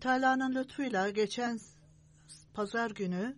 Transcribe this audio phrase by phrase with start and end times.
[0.00, 1.60] Teala'nın lütfuyla geçen
[2.54, 3.36] pazar günü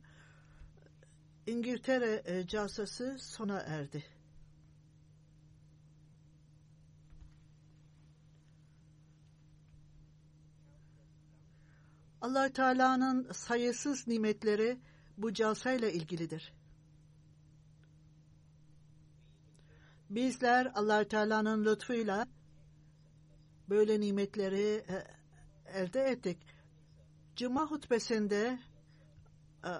[1.47, 4.05] İngiltere e, casası sona erdi.
[12.23, 14.81] allah Teala'nın sayısız nimetleri
[15.19, 16.53] bu casayla ilgilidir.
[20.11, 22.27] Bizler allah Teala'nın lütfuyla
[23.69, 25.05] böyle nimetleri e,
[25.75, 26.41] elde ettik.
[27.42, 28.58] Cuma hutbesinde
[29.64, 29.70] e,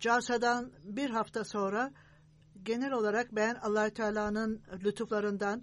[0.00, 1.92] Casa'dan bir hafta sonra
[2.62, 5.62] genel olarak ben allah Teala'nın lütuflarından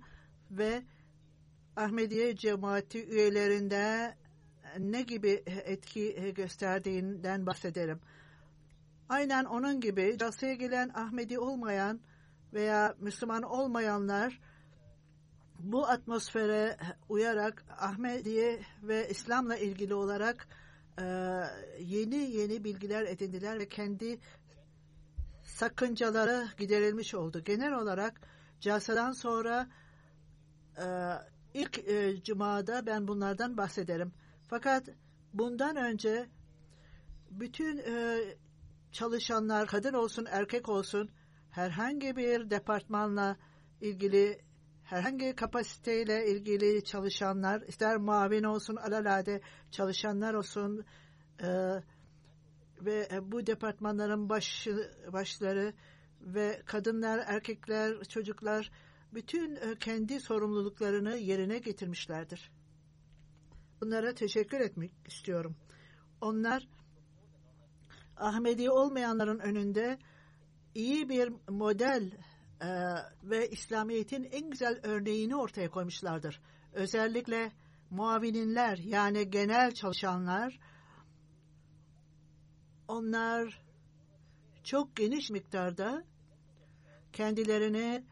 [0.51, 0.83] ve
[1.75, 4.15] Ahmediye cemaati üyelerinde
[4.79, 7.99] ne gibi etki gösterdiğinden bahsederim.
[9.09, 11.99] Aynen onun gibi Casa'ya gelen Ahmedi olmayan
[12.53, 14.39] veya Müslüman olmayanlar
[15.59, 16.77] bu atmosfere
[17.09, 20.47] uyarak Ahmediye ve İslam'la ilgili olarak
[21.79, 24.19] yeni yeni bilgiler edindiler ve kendi
[25.43, 27.43] sakıncaları giderilmiş oldu.
[27.43, 28.21] Genel olarak
[28.59, 29.67] Casa'dan sonra
[31.53, 31.85] ilk
[32.25, 34.11] cumada ben bunlardan bahsederim.
[34.47, 34.89] Fakat
[35.33, 36.29] bundan önce
[37.31, 37.81] bütün
[38.91, 41.09] çalışanlar kadın olsun erkek olsun
[41.51, 43.37] herhangi bir departmanla
[43.81, 44.41] ilgili
[44.85, 49.41] herhangi kapasiteyle ilgili çalışanlar, ister muavin olsun, alalade
[49.71, 50.85] çalışanlar olsun
[51.41, 51.47] e,
[52.81, 55.73] ve bu departmanların başı, başları
[56.21, 58.71] ve kadınlar, erkekler, çocuklar
[59.13, 62.51] bütün e, kendi sorumluluklarını yerine getirmişlerdir.
[63.81, 65.55] Bunlara teşekkür etmek istiyorum.
[66.21, 66.67] Onlar
[68.17, 69.99] Ahmedi olmayanların önünde
[70.75, 72.11] iyi bir model
[72.61, 72.67] ee,
[73.23, 76.41] ve İslamiyet'in en güzel örneğini ortaya koymuşlardır.
[76.73, 77.51] Özellikle
[77.89, 80.59] muavininler yani genel çalışanlar
[82.87, 83.61] onlar
[84.63, 86.03] çok geniş miktarda
[87.13, 88.03] kendilerini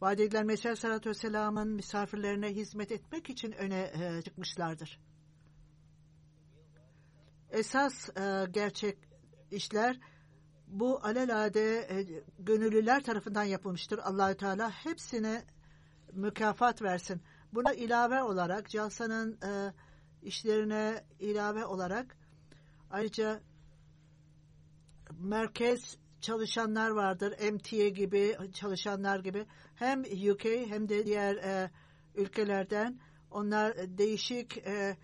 [0.00, 5.00] vaat edilen Mesih Aleyhisselatü Vesselam'ın misafirlerine hizmet etmek için öne e, çıkmışlardır.
[7.50, 8.98] Esas e, gerçek
[9.50, 10.00] işler
[10.66, 13.98] bu alelade e, gönüllüler tarafından yapılmıştır.
[13.98, 15.44] Allahü Teala hepsine
[16.12, 17.22] mükafat versin.
[17.52, 19.72] Buna ilave olarak Calsa'nın e,
[20.22, 22.16] işlerine ilave olarak
[22.90, 23.40] ayrıca
[25.18, 27.52] merkez çalışanlar vardır.
[27.52, 31.70] MTA gibi çalışanlar gibi hem UK hem de diğer e,
[32.14, 34.96] ülkelerden onlar değişik e,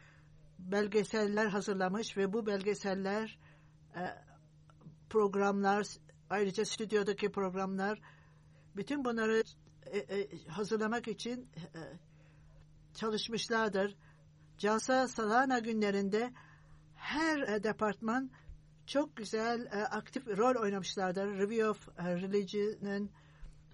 [0.59, 3.39] belgeseller hazırlamış ve bu belgeseller
[3.97, 4.32] e,
[5.13, 5.87] programlar,
[6.31, 8.01] ayrıca stüdyodaki programlar,
[8.77, 9.43] bütün bunları
[9.87, 11.81] e, e, hazırlamak için e,
[12.95, 13.97] çalışmışlardır.
[14.59, 16.33] Casa Salana günlerinde
[16.95, 18.31] her departman
[18.87, 21.27] çok güzel aktif rol oynamışlardır.
[21.39, 23.11] Review of Religion'ın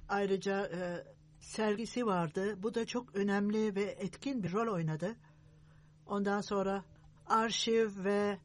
[0.08, 0.70] ayrıca
[1.40, 2.62] sergisi vardı.
[2.62, 5.16] Bu da çok önemli ve etkin bir rol oynadı.
[6.06, 6.84] Ondan sonra
[7.26, 8.38] arşiv ve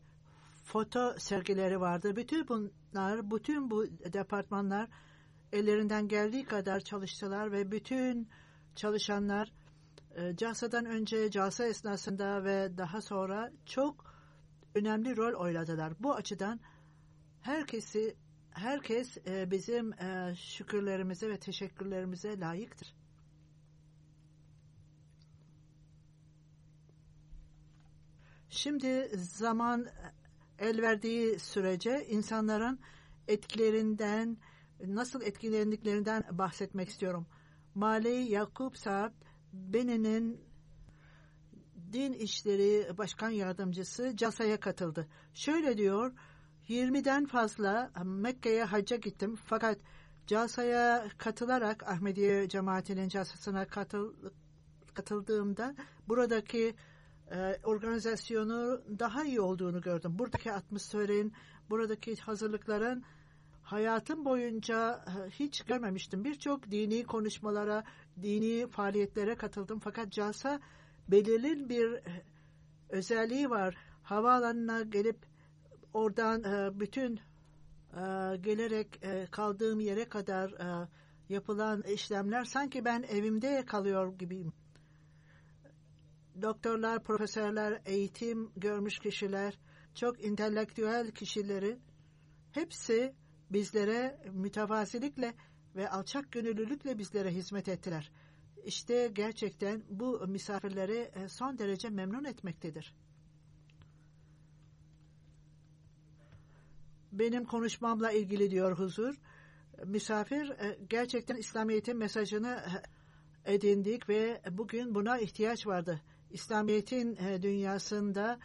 [0.63, 2.16] foto sergileri vardı.
[2.16, 2.48] Bütün
[2.95, 4.90] bu bütün bu departmanlar
[5.51, 8.30] ellerinden geldiği kadar çalıştılar ve bütün
[8.75, 9.51] çalışanlar
[10.16, 14.16] e, CASA'dan önce CASA esnasında ve daha sonra çok
[14.75, 15.94] önemli rol oynadılar.
[16.00, 16.60] Bu açıdan
[17.42, 18.16] herkesi
[18.51, 22.96] herkes e, bizim e, şükürlerimize ve teşekkürlerimize layıktır.
[28.50, 29.88] Şimdi zaman
[30.63, 32.80] el verdiği sürece insanların
[33.27, 34.38] etkilerinden
[34.86, 37.27] nasıl etkilendiklerinden bahsetmek istiyorum.
[37.75, 39.12] Mali Yakup Saab
[39.54, 40.42] Benin'in
[41.94, 45.07] din işleri başkan yardımcısı CASA'ya katıldı.
[45.33, 46.13] Şöyle diyor,
[46.69, 49.80] 20'den fazla Mekke'ye hacca gittim fakat
[50.27, 54.13] CASA'ya katılarak Ahmediye cemaatinin CASA'sına katıl,
[54.94, 55.75] katıldığımda
[56.07, 56.75] buradaki
[57.34, 60.20] e, organizasyonu daha iyi olduğunu gördüm.
[60.20, 61.34] Buradaki atmosferin,
[61.70, 63.04] buradaki hazırlıkların
[63.62, 66.24] hayatım boyunca e, hiç görmemiştim.
[66.24, 67.84] Birçok dini konuşmalara,
[68.22, 69.80] dini faaliyetlere katıldım.
[69.80, 70.60] Fakat CASA
[71.08, 72.24] belirli bir e,
[72.90, 73.78] özelliği var.
[74.04, 75.18] Havaalanına gelip
[75.94, 76.44] oradan
[76.80, 77.20] bütün
[78.42, 79.02] gelerek
[79.32, 80.54] kaldığım yere kadar
[81.30, 84.54] yapılan işlemler sanki ben evimde kalıyor gibiyim.
[86.42, 89.60] Doktorlar, profesörler, eğitim görmüş kişiler,
[89.96, 91.80] çok entelektüel kişileri
[92.52, 93.16] hepsi
[93.50, 95.34] bizlere mütevazilikle
[95.76, 98.12] ve alçak gönüllülükle bizlere hizmet ettiler.
[98.66, 102.96] İşte gerçekten bu misafirleri e, son derece memnun etmektedir.
[107.12, 109.16] Benim konuşmamla ilgili diyor huzur.
[109.86, 112.64] Misafir e, gerçekten İslamiyet'in mesajını
[113.46, 116.02] e, edindik ve bugün buna ihtiyaç vardı.
[116.34, 118.40] İslamiyet'in dünyasında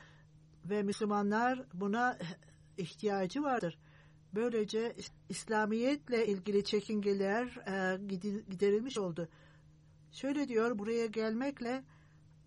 [0.64, 2.18] ve Müslümanlar buna
[2.76, 3.78] ihtiyacı vardır.
[4.34, 4.96] Böylece
[5.28, 7.96] İslamiyetle ilgili çekingeler e,
[8.50, 9.28] giderilmiş oldu.
[10.12, 11.84] Şöyle diyor, buraya gelmekle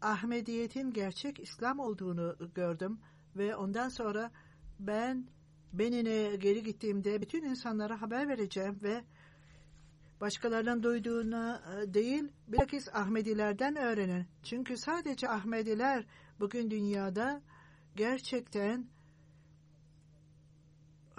[0.02, 3.00] Ahmediyet'in gerçek İslam olduğunu gördüm
[3.36, 4.32] ve ondan sonra
[4.80, 5.28] ben
[5.74, 9.04] Benin'e geri gittiğimde bütün insanlara haber vereceğim ve
[10.22, 14.28] başkalarının duyduğuna e, değil, bilakis Ahmedilerden öğrenin.
[14.44, 16.06] Çünkü sadece Ahmediler
[16.40, 17.42] bugün dünyada
[17.96, 18.90] gerçekten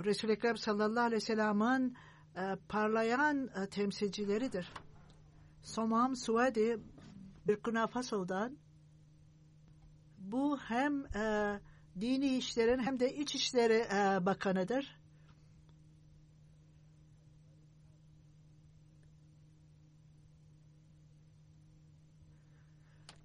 [0.05, 1.97] Resul-i Ekrem sallallahu aleyhi ve sellem'in
[2.37, 4.73] e, parlayan e, temsilcileridir.
[5.63, 6.81] Somam Suadi
[7.47, 8.59] Burkina Faso'dan
[10.19, 11.61] bu hem e,
[12.01, 15.02] dini işlerin hem de iç işleri e, bakanıdır.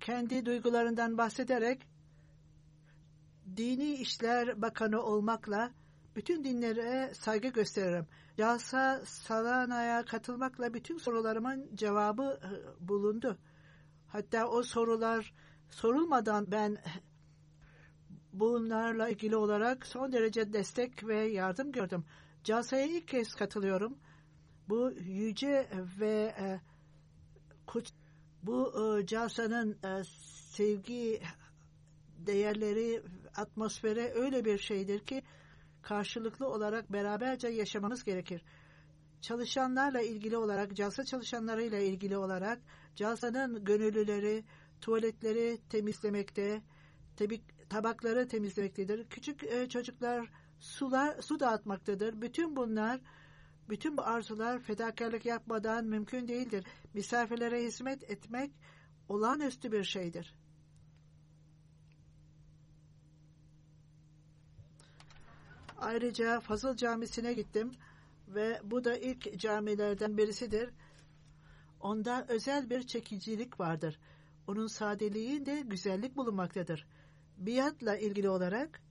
[0.07, 1.88] Kendi duygularından bahsederek
[3.57, 5.71] dini işler bakanı olmakla
[6.15, 8.07] bütün dinlere saygı gösteririm.
[8.38, 12.39] Yasa Salana'ya katılmakla bütün sorularımın cevabı
[12.80, 13.38] bulundu.
[14.07, 15.33] Hatta o sorular
[15.69, 16.77] sorulmadan ben
[18.33, 22.06] bunlarla ilgili olarak son derece destek ve yardım gördüm.
[22.44, 23.98] CASA'ya ilk kez katılıyorum.
[24.69, 25.69] Bu yüce
[26.00, 26.60] ve e,
[28.44, 29.06] bu e,
[29.84, 30.04] e,
[30.51, 31.22] sevgi
[32.18, 33.01] değerleri,
[33.36, 35.24] atmosfere öyle bir şeydir ki
[35.81, 38.42] karşılıklı olarak beraberce yaşamamız gerekir.
[39.22, 42.60] Çalışanlarla ilgili olarak, CASA çalışanlarıyla ilgili olarak
[42.96, 44.44] CASA'nın gönüllüleri
[44.82, 46.62] tuvaletleri temizlemekte,
[47.70, 49.10] tabakları temizlemektedir.
[49.10, 50.29] Küçük e, çocuklar
[50.60, 52.22] sular su dağıtmaktadır.
[52.22, 53.01] Bütün bunlar
[53.69, 56.65] bütün bu arzular fedakarlık yapmadan mümkün değildir.
[56.93, 58.51] Misafirlere hizmet etmek
[59.09, 60.36] olağanüstü bir şeydir.
[65.77, 67.71] Ayrıca Fazıl Camisi'ne gittim
[68.27, 70.69] ve bu da ilk camilerden birisidir.
[71.79, 74.00] Onda özel bir çekicilik vardır.
[74.47, 76.88] Onun sadeliğinde güzellik bulunmaktadır.
[77.38, 78.81] Biatla ilgili olarak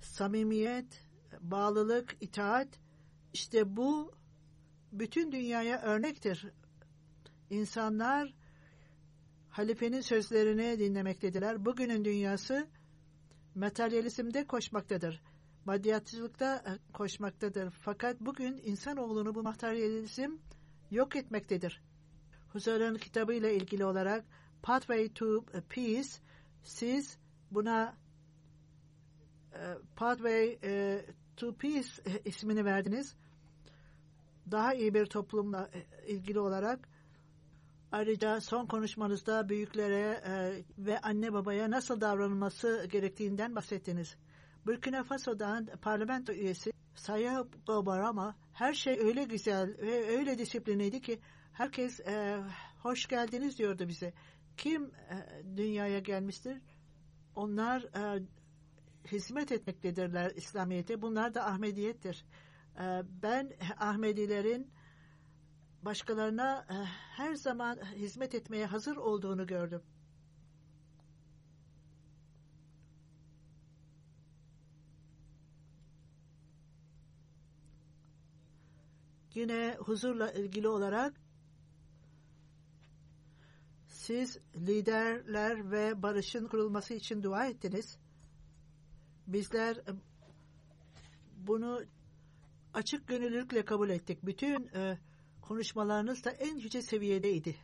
[0.00, 1.06] samimiyet,
[1.40, 2.68] bağlılık, itaat
[3.34, 4.12] işte bu
[4.92, 6.46] bütün dünyaya örnektir.
[7.50, 8.34] İnsanlar
[9.50, 11.64] halifenin sözlerini dinlemektediler.
[11.64, 12.68] Bugünün dünyası
[13.54, 15.22] materyalizmde koşmaktadır
[15.64, 17.70] maddiyatçılıkta e, koşmaktadır.
[17.70, 20.30] Fakat bugün insanoğlunu bu materyalizm
[20.90, 21.82] yok etmektedir.
[22.52, 24.24] Huzur'un kitabıyla ilgili olarak
[24.62, 26.08] Pathway to Peace
[26.62, 27.18] siz
[27.50, 27.96] buna
[29.52, 29.60] e,
[29.96, 31.04] Pathway e,
[31.36, 31.88] to Peace
[32.24, 33.14] ismini verdiniz.
[34.50, 35.70] Daha iyi bir toplumla
[36.06, 36.88] ilgili olarak
[37.92, 40.22] ayrıca son konuşmanızda büyüklere
[40.78, 44.16] ve anne babaya nasıl davranılması gerektiğinden bahsettiniz.
[44.66, 47.30] Burkina Faso'dan parlamento üyesi sayı
[47.68, 51.20] var ama her şey öyle güzel ve öyle disiplinliydi ki
[51.52, 52.42] herkes e,
[52.82, 54.12] hoş geldiniz diyordu bize.
[54.56, 56.62] Kim e, dünyaya gelmiştir?
[57.36, 58.22] Onlar e,
[59.12, 61.02] hizmet etmektedirler İslamiyet'e.
[61.02, 62.24] Bunlar da Ahmediyettir.
[62.78, 64.70] E, ben Ahmedilerin
[65.82, 66.74] başkalarına e,
[67.16, 69.82] her zaman hizmet etmeye hazır olduğunu gördüm.
[79.34, 81.14] Yine huzurla ilgili olarak
[83.86, 87.98] siz liderler ve barışın kurulması için dua ettiniz.
[89.26, 89.92] Bizler e,
[91.36, 91.84] bunu
[92.74, 94.18] açık gönüllülükle kabul ettik.
[94.26, 94.98] Bütün e,
[95.42, 97.56] konuşmalarınız da en yüce seviyedeydi.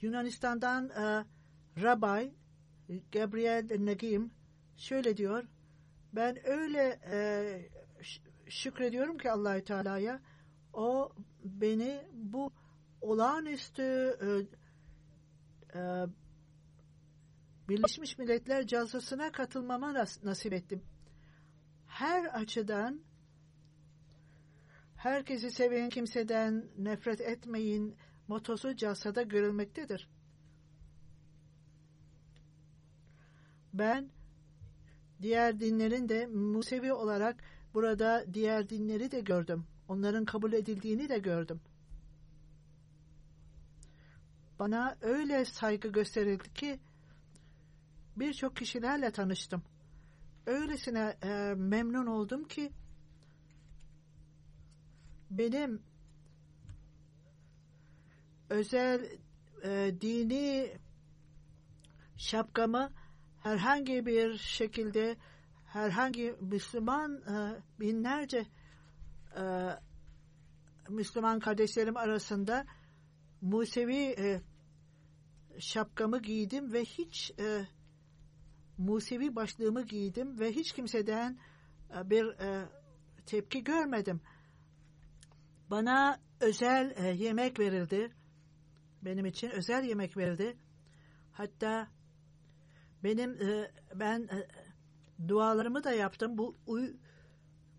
[0.00, 1.24] Yunanistan'dan e,
[1.82, 2.34] Rabbi
[3.12, 4.30] Gabriel Nagim
[4.76, 5.44] şöyle diyor.
[6.12, 7.70] Ben öyle e,
[8.50, 10.20] şükrediyorum ki Allahü Teala'ya
[10.72, 11.12] o
[11.44, 12.52] beni bu
[13.00, 13.82] olağanüstü
[14.22, 14.28] e,
[15.78, 16.06] e,
[17.68, 20.82] Birleşmiş Milletler cazasına katılmama nas nasip ettim.
[22.00, 23.00] Her açıdan
[24.96, 27.96] herkesi seven kimseden nefret etmeyin
[28.28, 30.08] motosu casada görülmektedir.
[33.74, 34.10] Ben
[35.22, 39.66] diğer dinlerin de Musevi olarak burada diğer dinleri de gördüm.
[39.88, 41.60] Onların kabul edildiğini de gördüm.
[44.58, 46.80] Bana öyle saygı gösterildi ki
[48.16, 49.62] birçok kişilerle tanıştım.
[50.50, 52.72] Öylesine e, memnun oldum ki
[55.30, 55.82] benim
[58.48, 59.00] özel
[59.64, 60.78] e, dini
[62.16, 62.92] şapkamı
[63.42, 65.16] herhangi bir şekilde
[65.66, 68.46] herhangi Müslüman e, binlerce
[69.36, 69.42] e,
[70.88, 72.66] Müslüman kardeşlerim arasında
[73.40, 74.40] Musevi e,
[75.58, 77.66] şapkamı giydim ve hiç e,
[78.80, 81.38] Musevi başlığımı giydim ve hiç kimseden
[81.96, 82.68] e, bir e,
[83.26, 84.20] tepki görmedim.
[85.70, 88.12] Bana özel e, yemek verildi.
[89.02, 90.56] Benim için özel yemek verildi.
[91.32, 91.88] Hatta
[93.04, 93.38] benim
[93.94, 94.28] ben
[95.28, 96.38] dualarımı da yaptım.
[96.38, 96.56] Bu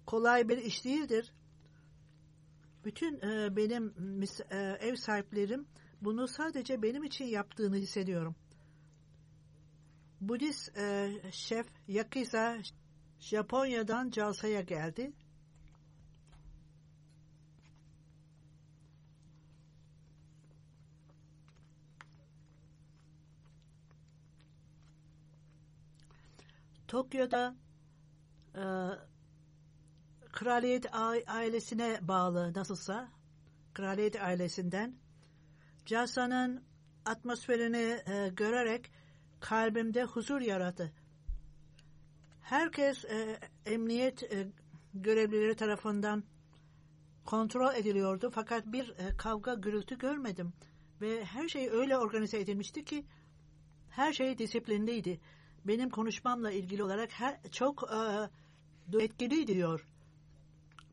[0.06, 1.34] kolay bir iş değildir.
[2.86, 3.22] Bütün
[3.56, 3.94] benim
[4.80, 5.68] ev sahiplerim
[6.02, 8.36] bunu sadece benim için yaptığını hissediyorum.
[10.22, 12.58] Budist e, şef Yakiza
[13.20, 15.14] Japonya'dan Calsa'ya geldi.
[26.88, 27.56] Tokyo'da
[28.56, 28.64] e,
[30.32, 30.86] kraliyet
[31.28, 33.10] ailesine bağlı nasılsa
[33.74, 34.96] kraliyet ailesinden
[35.86, 36.64] Casa'nın
[37.06, 38.92] atmosferini e, görerek
[39.42, 40.92] kalbimde huzur yarattı.
[42.42, 44.48] Herkes e, emniyet e,
[44.94, 46.24] görevlileri tarafından
[47.26, 50.54] kontrol ediliyordu fakat bir e, kavga gürültü görmedim
[51.02, 53.06] ve her şey öyle organize edilmişti ki
[53.90, 55.20] her şey disiplinliydi.
[55.66, 57.84] Benim konuşmamla ilgili olarak her, çok
[58.94, 59.88] e, etkiliydi diyor.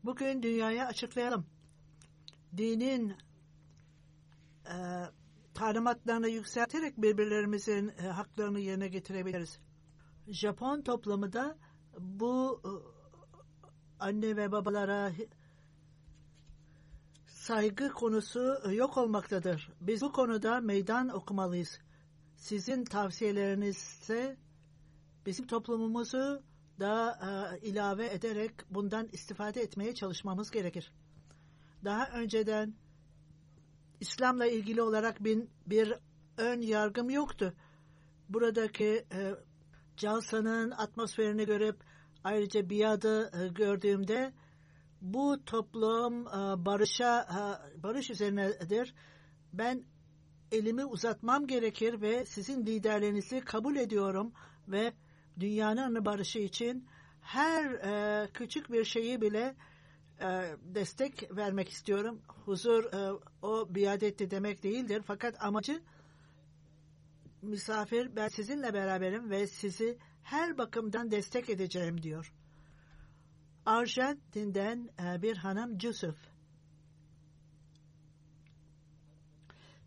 [0.03, 1.45] Bugün dünyaya açıklayalım.
[2.57, 3.13] Dinin
[4.65, 4.75] e,
[5.53, 9.59] talimatlarını yükselterek birbirlerimizin e, haklarını yerine getirebiliriz.
[10.27, 11.57] Japon toplumu da
[11.99, 12.71] bu e,
[13.99, 15.11] anne ve babalara
[17.27, 19.69] saygı konusu yok olmaktadır.
[19.81, 21.79] Biz bu konuda meydan okumalıyız.
[22.35, 24.37] Sizin tavsiyelerinizse
[25.25, 26.43] bizim toplumumuzu
[26.81, 30.91] e, ilave ederek bundan istifade etmeye çalışmamız gerekir.
[31.83, 32.73] Daha önceden
[33.99, 35.93] İslam'la ilgili olarak bir, bir
[36.37, 37.53] ön yargım yoktu.
[38.29, 39.35] Buradaki e,
[39.97, 41.83] Calsa'nın atmosferini görüp
[42.23, 44.33] ayrıca biadı e, gördüğümde
[45.01, 48.93] bu toplum e, barışa e, barış üzerinedir.
[49.53, 49.83] Ben
[50.51, 54.33] elimi uzatmam gerekir ve sizin liderlerinizi kabul ediyorum
[54.67, 54.93] ve
[55.39, 56.87] dünyanın barışı için
[57.21, 59.55] her e, küçük bir şeyi bile
[60.61, 62.21] destek vermek istiyorum.
[62.45, 65.03] Huzur e, o biadetti demek değildir.
[65.05, 65.81] Fakat amacı
[67.41, 72.33] misafir ben sizinle beraberim ve sizi her bakımdan destek edeceğim diyor.
[73.65, 76.15] Arjantin'den e, bir hanım Yusuf.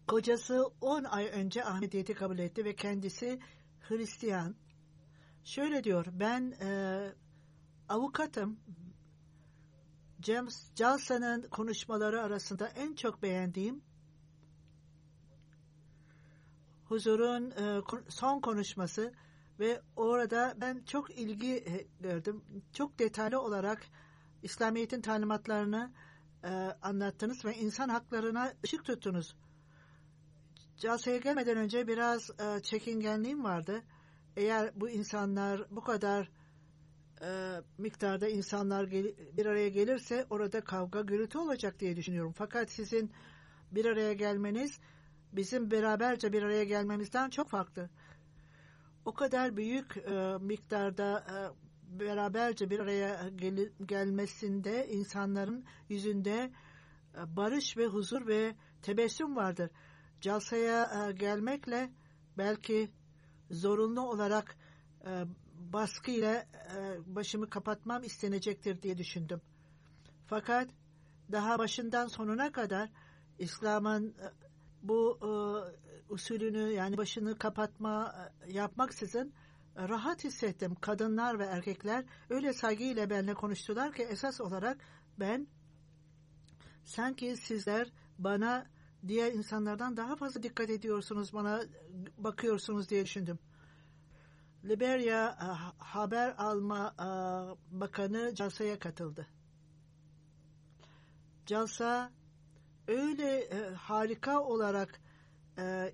[0.07, 3.39] Kocası 10 ay önce Ahmediyeti kabul etti ve kendisi
[3.81, 4.55] Hristiyan.
[5.45, 7.01] Şöyle diyor, ben e,
[7.89, 8.59] avukatım.
[10.23, 13.83] James Jalsa'nın konuşmaları arasında en çok beğendiğim
[16.85, 19.13] huzurun e, son konuşması
[19.61, 22.45] ve orada ben çok ilgi e, gördüm.
[22.73, 23.87] Çok detaylı olarak
[24.43, 25.93] İslamiyet'in talimatlarını
[26.45, 26.49] e,
[26.83, 29.37] anlattınız ve insan haklarına ışık tuttunuz.
[30.77, 32.31] Calsa'ya gelmeden önce biraz
[32.63, 33.83] çekingenliğim vardı.
[34.37, 36.31] Eğer bu insanlar bu kadar
[37.23, 42.33] e, miktarda insanlar gel, bir araya gelirse orada kavga gürültü olacak diye düşünüyorum.
[42.37, 43.13] Fakat sizin
[43.73, 44.81] bir araya gelmeniz
[45.33, 47.91] bizim beraberce bir araya gelmemizden çok farklı.
[49.05, 51.37] O kadar büyük e, miktarda e,
[52.01, 56.53] beraberce bir araya gel, gelmesinde insanların yüzünde
[57.15, 59.71] e, barış ve huzur ve tebessüm vardır.
[60.21, 61.91] Calsaya e, gelmekle
[62.39, 62.91] belki
[63.51, 64.57] zorunlu olarak
[65.07, 65.25] e,
[65.73, 66.47] baskıyla e,
[67.07, 69.41] başımı kapatmam istenecektir diye düşündüm.
[70.27, 70.71] Fakat
[71.33, 72.91] daha başından sonuna kadar
[73.39, 74.27] İslam'ın e,
[74.83, 75.29] bu e,
[76.13, 78.15] usulünü yani başını kapatma
[78.49, 79.33] yapmaksızın
[79.77, 80.75] rahat hissettim.
[80.75, 84.79] Kadınlar ve erkekler öyle saygıyla benimle konuştular ki esas olarak
[85.21, 85.47] ben
[86.85, 88.67] sanki sizler bana
[89.09, 91.63] diğer insanlardan daha fazla dikkat ediyorsunuz, bana
[92.19, 93.39] bakıyorsunuz diye düşündüm.
[94.65, 95.47] Liberya e,
[95.79, 97.07] Haber Alma e,
[97.81, 99.27] Bakanı Calsa'ya katıldı.
[101.47, 102.13] Calsa
[102.89, 105.01] öyle e, harika olarak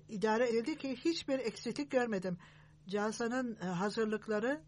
[0.09, 2.37] idare edildi ki hiçbir eksiklik görmedim.
[2.87, 4.61] Calsa'nın hazırlıkları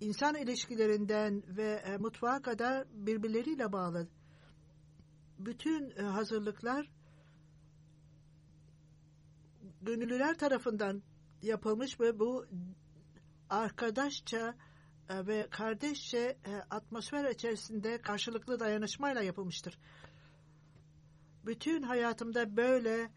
[0.00, 4.08] insan ilişkilerinden ve mutfağa kadar birbirleriyle bağlı.
[5.38, 6.90] Bütün hazırlıklar
[9.82, 11.02] gönüllüler tarafından
[11.42, 12.46] yapılmış ve bu
[13.50, 14.54] arkadaşça
[15.08, 19.78] e, ve kardeşçe e, atmosfer içerisinde karşılıklı dayanışmayla yapılmıştır.
[21.46, 23.10] Bütün hayatımda böyle e,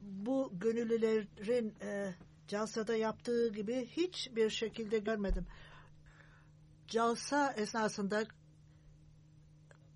[0.00, 2.14] bu gönüllülerin e,
[2.48, 5.46] Calsa'da yaptığı gibi hiçbir şekilde görmedim.
[6.88, 8.24] Calsa esnasında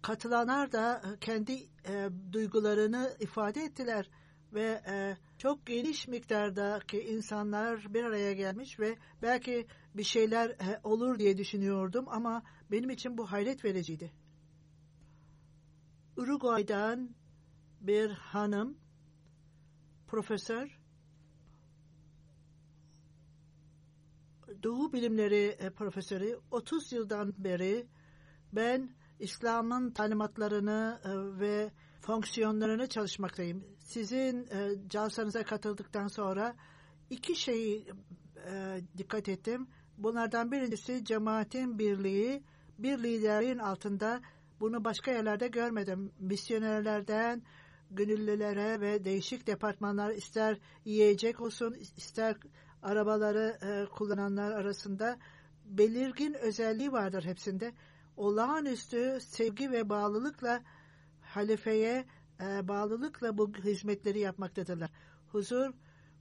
[0.03, 1.53] katılanlar da kendi
[1.89, 4.11] e, duygularını ifade ettiler
[4.53, 11.19] ve e, çok geniş miktardaki insanlar bir araya gelmiş ve belki bir şeyler e, olur
[11.19, 14.13] diye düşünüyordum ama benim için bu hayret vericiydi.
[16.17, 17.15] Uruguay'dan
[17.81, 18.79] bir hanım,
[20.07, 20.81] profesör,
[24.63, 27.87] Doğu Bilimleri e, Profesörü 30 yıldan beri
[28.53, 31.73] ben İslam'ın talimatlarını e, ve
[32.11, 33.65] fonksiyonlarını çalışmaktayım.
[33.79, 36.55] Sizin e, calsanıza katıldıktan sonra
[37.11, 37.87] iki şeyi
[38.51, 39.69] e, dikkat ettim.
[39.99, 42.43] Bunlardan birincisi cemaatin birliği,
[42.79, 44.21] bir liderin altında
[44.61, 46.13] bunu başka yerlerde görmedim.
[46.19, 47.43] Misyonerlerden
[47.91, 52.37] gönüllülere ve değişik departmanlar ister yiyecek olsun ister
[52.83, 55.19] arabaları e, kullananlar arasında
[55.65, 57.73] belirgin özelliği vardır hepsinde.
[58.17, 60.63] Olağanüstü sevgi ve bağlılıkla
[61.31, 62.05] halifeye
[62.41, 64.91] e, bağlılıkla bu hizmetleri yapmaktadırlar.
[65.33, 65.73] Huzur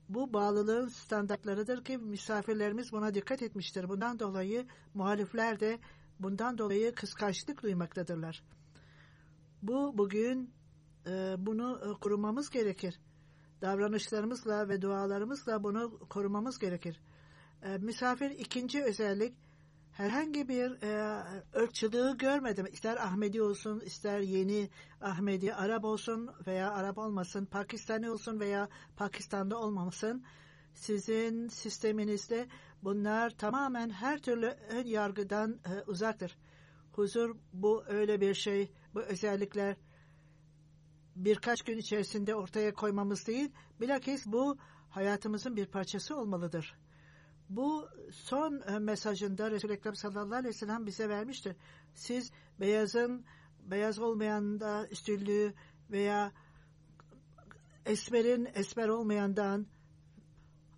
[0.08, 3.88] bu bağlılığın standartlarıdır ki misafirlerimiz buna dikkat etmiştir.
[3.88, 5.78] Bundan dolayı muhalifler de
[6.20, 8.42] bundan dolayı kıskançlık duymaktadırlar.
[9.62, 10.50] Bu bugün
[11.06, 13.00] e, bunu e, korumamız gerekir.
[13.60, 17.00] Davranışlarımızla ve dualarımızla bunu korumamız gerekir.
[17.62, 19.34] E, misafir ikinci özellik
[20.00, 21.22] herhangi bir e,
[21.56, 22.66] ırkçılığı görmedim.
[22.72, 29.58] İster Ahmedi olsun, ister yeni Ahmedi, Arap olsun veya Arap olmasın, Pakistani olsun veya Pakistan'da
[29.58, 30.24] olmamasın.
[30.74, 32.48] Sizin sisteminizde
[32.82, 36.38] bunlar tamamen her türlü ön yargıdan e, uzaktır.
[36.92, 39.76] Huzur bu öyle bir şey, bu özellikler
[41.16, 44.58] birkaç gün içerisinde ortaya koymamız değil, bilakis bu
[44.90, 46.74] hayatımızın bir parçası olmalıdır.
[47.50, 51.56] Bu son e, mesajında Resul-i Ekrem sallallahu aleyhi ve sellem bize vermiştir.
[51.94, 53.24] Siz beyazın
[53.62, 55.54] beyaz olmayan da üstünlüğü
[55.90, 56.32] veya
[57.86, 59.66] esmerin esmer olmayandan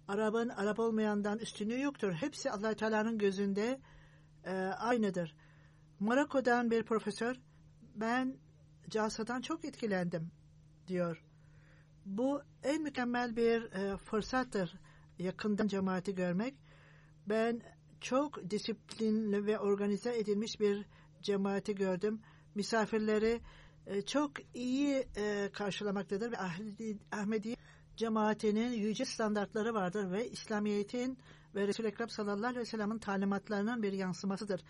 [0.08, 2.12] Arap'ın Arap olmayandan üstünlüğü yoktur.
[2.12, 3.80] Hepsi allah Teala'nın gözünde
[4.44, 5.36] e, aynıdır.
[6.00, 7.36] Monaco'dan bir profesör
[7.94, 8.36] ben
[8.88, 10.30] Casa'dan çok etkilendim
[10.86, 11.24] diyor.
[12.06, 14.74] Bu en mükemmel bir e, fırsattır
[15.18, 16.54] yakından cemaati görmek.
[17.28, 17.60] Ben
[18.00, 20.86] çok disiplinli ve organize edilmiş bir
[21.22, 22.20] cemaati gördüm.
[22.54, 23.40] Misafirleri
[23.86, 26.38] e, çok iyi e, karşılamaktadır ve
[27.12, 27.56] Ahmedi,
[27.96, 31.18] cemaatinin yüce standartları vardır ve İslamiyet'in
[31.54, 34.60] ve Resul-i Ekrem sallallahu aleyhi ve sellem'in talimatlarının bir yansımasıdır.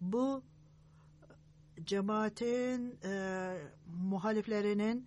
[0.00, 0.42] Bu
[1.84, 3.54] cemaatin e,
[3.86, 5.06] muhaliflerinin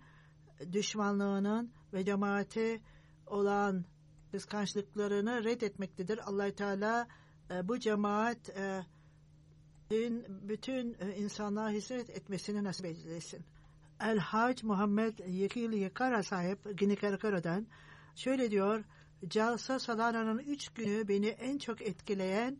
[0.72, 2.80] düşmanlığının ve cemaate
[3.26, 3.84] olan
[4.32, 6.18] kıskançlıklarını reddetmektedir.
[6.28, 7.08] allah Teala
[7.50, 8.82] e, bu cemaat e,
[10.48, 13.44] bütün e, insanlığa hizmet etmesini nasip eylesin.
[14.00, 17.66] El Hac Muhammed Yekil Yekara sahip Ginekarkara'dan
[18.14, 18.84] şöyle diyor.
[19.28, 22.58] Calsa Salana'nın üç günü beni en çok etkileyen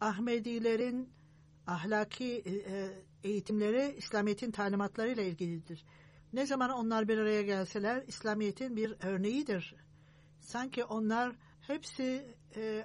[0.00, 1.10] Ahmedilerin
[1.66, 2.42] ahlaki
[3.24, 5.84] eğitimleri İslamiyet'in talimatlarıyla ilgilidir.
[6.36, 9.74] Ne zaman onlar bir araya gelseler İslamiyet'in bir örneğidir.
[10.40, 12.84] Sanki onlar hepsi e,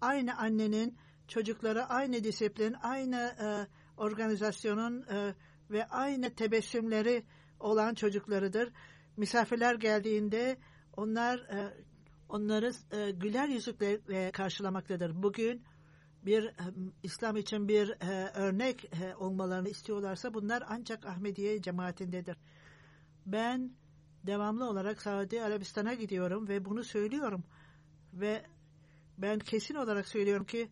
[0.00, 3.46] aynı annenin çocukları aynı disiplin, aynı e,
[3.96, 5.34] organizasyonun e,
[5.70, 7.24] ve aynı tebessümleri
[7.60, 8.72] olan çocuklarıdır.
[9.16, 10.56] Misafirler geldiğinde
[10.96, 11.74] onlar e,
[12.28, 15.22] onları e, güler yüzükle karşılamaktadır.
[15.22, 15.62] Bugün
[16.26, 16.54] bir e,
[17.02, 22.36] İslam için bir e, örnek e, olmalarını istiyorlarsa bunlar ancak Ahmediye cemaatindedir.
[23.26, 23.72] Ben
[24.26, 27.44] devamlı olarak Saudi Arabistan'a gidiyorum ve bunu söylüyorum.
[28.14, 28.42] Ve
[29.18, 30.70] ben kesin olarak söylüyorum ki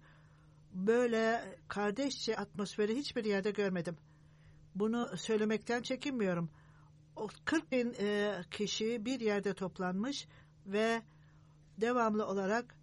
[0.72, 3.96] böyle kardeşçe atmosferi hiçbir yerde görmedim.
[4.74, 6.50] Bunu söylemekten çekinmiyorum.
[7.16, 10.28] O 40 bin e, kişi bir yerde toplanmış
[10.66, 11.02] ve
[11.80, 12.74] devamlı olarak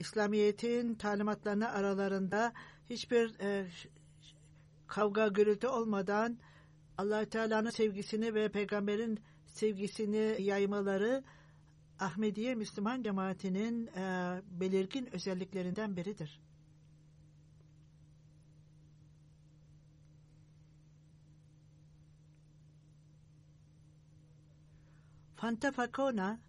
[0.00, 2.52] İslamiyet'in talimatlarına aralarında
[2.90, 3.66] hiçbir e,
[4.86, 6.38] kavga gürültü olmadan
[6.98, 11.24] allah Teala'nın sevgisini ve peygamberin sevgisini yaymaları
[11.98, 16.40] Ahmediye Müslüman cemaatinin e, belirgin özelliklerinden biridir.
[25.36, 26.40] Fanta Fakona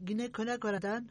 [0.00, 1.08] Güney Konakora'dan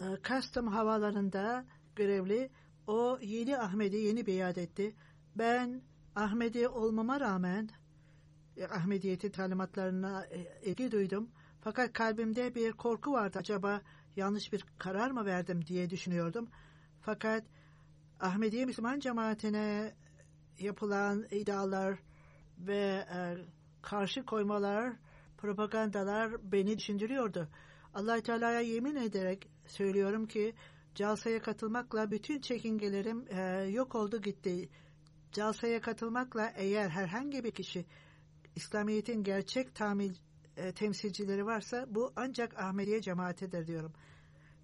[0.00, 1.64] e, Custom havalarında
[1.96, 2.50] görevli
[2.86, 4.94] o yeni Ahmet'i yeni beyat etti.
[5.36, 5.82] Ben
[6.16, 7.70] Ahmet'i olmama rağmen
[8.56, 11.30] e, Ahmediyeti talimatlarına e, ilgi duydum.
[11.60, 13.38] Fakat kalbimde bir korku vardı.
[13.38, 13.80] Acaba
[14.16, 16.48] yanlış bir karar mı verdim diye düşünüyordum.
[17.00, 17.44] Fakat
[18.20, 19.94] Ahmediye Müslüman cemaatine
[20.58, 21.98] yapılan iddialar
[22.58, 23.36] ve e,
[23.82, 24.92] karşı koymalar,
[25.38, 27.48] propagandalar beni düşündürüyordu.
[27.94, 30.54] allah Teala'ya yemin ederek söylüyorum ki
[30.94, 34.68] Calsa'ya katılmakla bütün çekingelerim e, yok oldu gitti.
[35.32, 37.86] Calsa'ya katılmakla eğer herhangi bir kişi
[38.56, 40.14] İslamiyet'in gerçek tamil,
[40.56, 43.92] e, temsilcileri varsa bu ancak Ahmediye cemaatidir diyorum.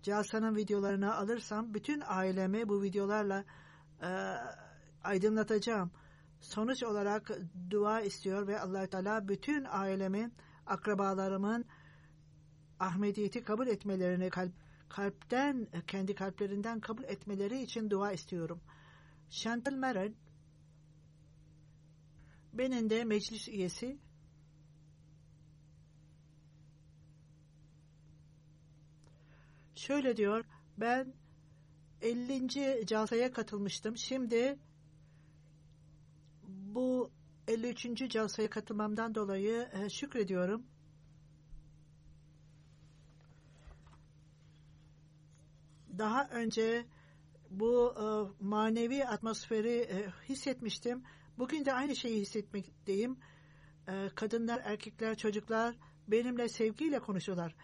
[0.02, 3.44] Calsa'nın videolarını alırsam bütün ailemi bu videolarla
[4.02, 4.08] e,
[5.04, 5.90] aydınlatacağım.
[6.40, 7.30] Sonuç olarak
[7.70, 10.34] dua istiyor ve allah Teala bütün ailemin,
[10.66, 11.64] akrabalarımın
[12.80, 14.52] Ahmediyeti kabul etmelerini kalp,
[14.88, 18.60] kalpten, kendi kalplerinden kabul etmeleri için dua istiyorum.
[19.30, 20.14] Chantal Merrill
[22.52, 23.98] benim de meclis üyesi
[29.74, 30.44] şöyle diyor
[30.78, 31.14] ben
[32.02, 32.86] 50.
[32.86, 33.96] calsaya katılmıştım.
[33.96, 34.58] Şimdi
[36.48, 37.10] bu
[37.48, 38.10] 53.
[38.10, 40.66] calsaya katılmamdan dolayı e, şükrediyorum.
[45.98, 46.86] Daha önce
[47.50, 48.04] bu e,
[48.44, 51.02] manevi atmosferi e, hissetmiştim.
[51.38, 53.18] Bugün de aynı şeyi hissetmekteyim.
[53.88, 55.74] E, kadınlar, erkekler, çocuklar
[56.08, 57.54] benimle sevgiyle konuşuyorlar.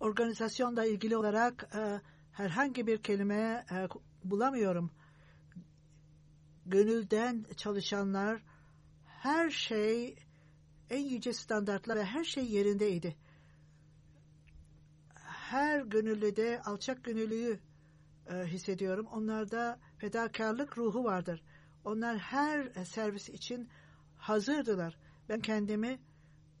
[0.00, 2.00] Organizasyonla ilgili olarak e,
[2.32, 3.66] herhangi bir kelime
[4.24, 4.90] bulamıyorum.
[6.66, 8.42] Gönülden çalışanlar
[9.04, 10.16] her şey
[10.90, 13.16] en yüce standartlar ve her şey yerindeydi.
[15.50, 17.58] Her gönüllüde alçak gönüllüyü
[18.30, 19.06] e, hissediyorum.
[19.06, 21.42] Onlarda fedakarlık ruhu vardır.
[21.84, 23.68] Onlar her servis için
[24.16, 24.98] hazırdılar.
[25.28, 26.00] Ben kendimi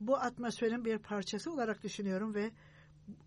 [0.00, 2.50] bu atmosferin bir parçası olarak düşünüyorum ve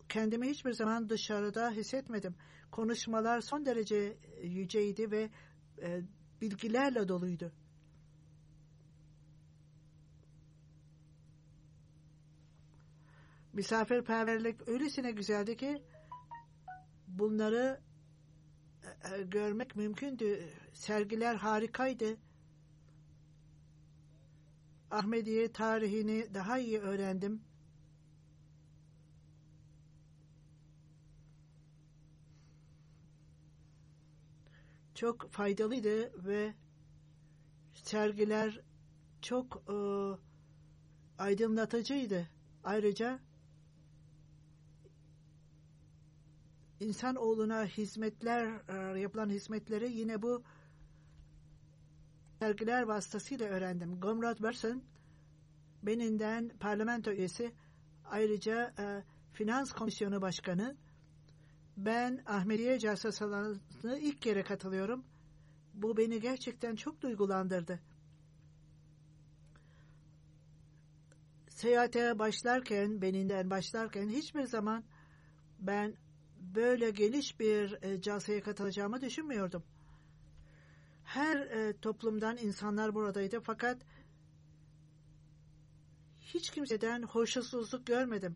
[0.09, 2.35] kendimi hiçbir zaman dışarıda hissetmedim.
[2.71, 5.29] Konuşmalar son derece yüceydi ve
[5.81, 6.01] e,
[6.41, 7.51] bilgilerle doluydu.
[13.53, 15.83] Misafirperverlik öylesine güzeldi ki
[17.07, 17.81] bunları
[18.83, 20.49] e, e, görmek mümkündü.
[20.73, 22.17] Sergiler harikaydı.
[24.91, 27.41] Ahmediye tarihini daha iyi öğrendim.
[34.95, 36.53] Çok faydalıydı ve
[37.73, 38.61] sergiler
[39.21, 39.75] çok e,
[41.17, 42.27] aydınlatıcıydı.
[42.63, 43.19] Ayrıca
[46.81, 48.45] insan oğluna hizmetler
[48.95, 50.43] e, yapılan hizmetleri yine bu
[52.39, 53.99] sergiler vasıtasıyla öğrendim.
[53.99, 54.81] Gomrad Bersen
[55.83, 57.51] beninden parlamento üyesi
[58.05, 60.75] ayrıca e, Finans Komisyonu Başkanı
[61.77, 65.05] ben Ahmediye Casasalarına ilk kere katılıyorum.
[65.73, 67.79] Bu beni gerçekten çok duygulandırdı.
[71.49, 74.83] Seyahate başlarken, beninden başlarken hiçbir zaman
[75.59, 75.95] ben
[76.41, 79.63] böyle geniş bir e, casaya katılacağımı düşünmüyordum.
[81.03, 83.77] Her e, toplumdan insanlar buradaydı fakat
[86.19, 88.35] hiç kimseden hoşnutsuzluk görmedim.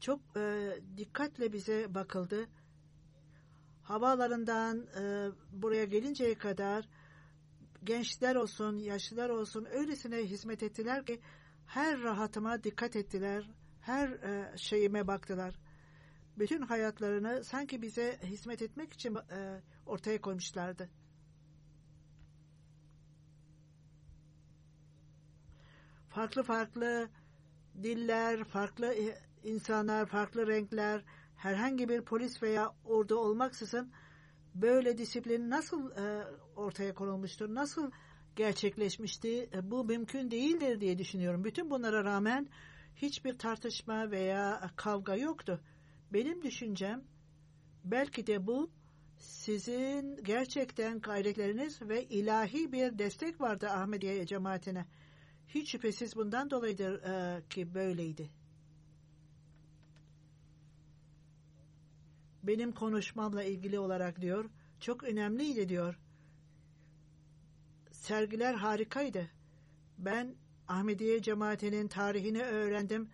[0.00, 2.48] Çok e, dikkatle bize bakıldı.
[3.82, 6.88] Havalarından e, buraya gelinceye kadar
[7.84, 11.20] gençler olsun, yaşlılar olsun öylesine hizmet ettiler ki
[11.66, 13.50] her rahatıma dikkat ettiler.
[13.80, 15.54] Her e, şeyime baktılar.
[16.40, 20.90] Bütün hayatlarını sanki bize hizmet etmek için e, ortaya koymuşlardı.
[26.08, 27.08] Farklı farklı
[27.82, 28.94] diller, farklı
[29.44, 31.04] insanlar, farklı renkler,
[31.36, 33.92] herhangi bir polis veya ordu olmaksızın
[34.54, 36.24] böyle disiplin nasıl e,
[36.56, 37.90] ortaya konulmuştur, nasıl
[38.36, 41.44] gerçekleşmişti, e, bu mümkün değildir diye düşünüyorum.
[41.44, 42.48] Bütün bunlara rağmen
[42.96, 45.60] hiçbir tartışma veya kavga yoktu.
[46.12, 47.04] Benim düşüncem
[47.84, 48.70] belki de bu
[49.18, 54.86] sizin gerçekten gayretleriniz ve ilahi bir destek vardı Ahmediye cemaatine.
[55.48, 58.30] Hiç şüphesiz bundan dolayıdır e, ki böyleydi.
[62.42, 65.98] Benim konuşmamla ilgili olarak diyor, çok önemliydi diyor.
[67.92, 69.30] Sergiler harikaydı.
[69.98, 70.34] Ben
[70.68, 73.10] Ahmediye cemaatinin tarihini öğrendim.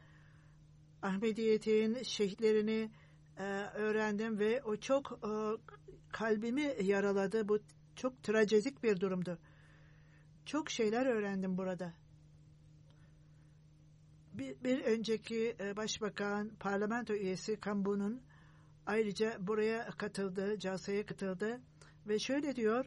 [1.06, 2.90] Ahmediyet'in şehitlerini
[3.38, 3.42] e,
[3.74, 5.30] öğrendim ve o çok e,
[6.12, 7.48] kalbimi yaraladı.
[7.48, 7.58] Bu
[7.96, 9.38] çok trajedik bir durumdu.
[10.46, 11.94] Çok şeyler öğrendim burada
[14.38, 18.22] bir, bir önceki e, başbakan, parlamento üyesi Kambu'nun
[18.86, 21.60] ayrıca buraya katıldı, casaya katıldı
[22.06, 22.86] ve şöyle diyor,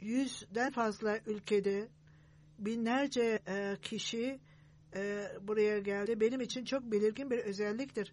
[0.00, 1.88] yüzden fazla ülkede
[2.58, 4.40] binlerce e, kişi
[4.94, 6.20] e, buraya geldi.
[6.20, 8.12] Benim için çok belirgin bir özelliktir.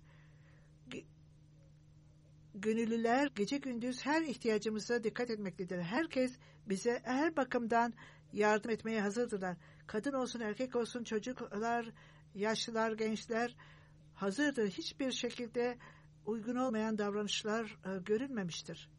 [2.56, 5.82] Gönüllüler gece gündüz her ihtiyacımıza dikkat etmektedir.
[5.82, 6.32] Herkes
[6.66, 7.94] bize her bakımdan
[8.34, 9.58] yardım etmeye hazırdılar.
[9.88, 11.92] Kadın olsun, erkek olsun, çocuklar,
[12.36, 13.56] yaşlılar, gençler
[14.14, 14.70] hazırdır.
[14.70, 15.78] Hiçbir şekilde
[16.26, 18.90] uygun olmayan davranışlar e, görülmemiştir.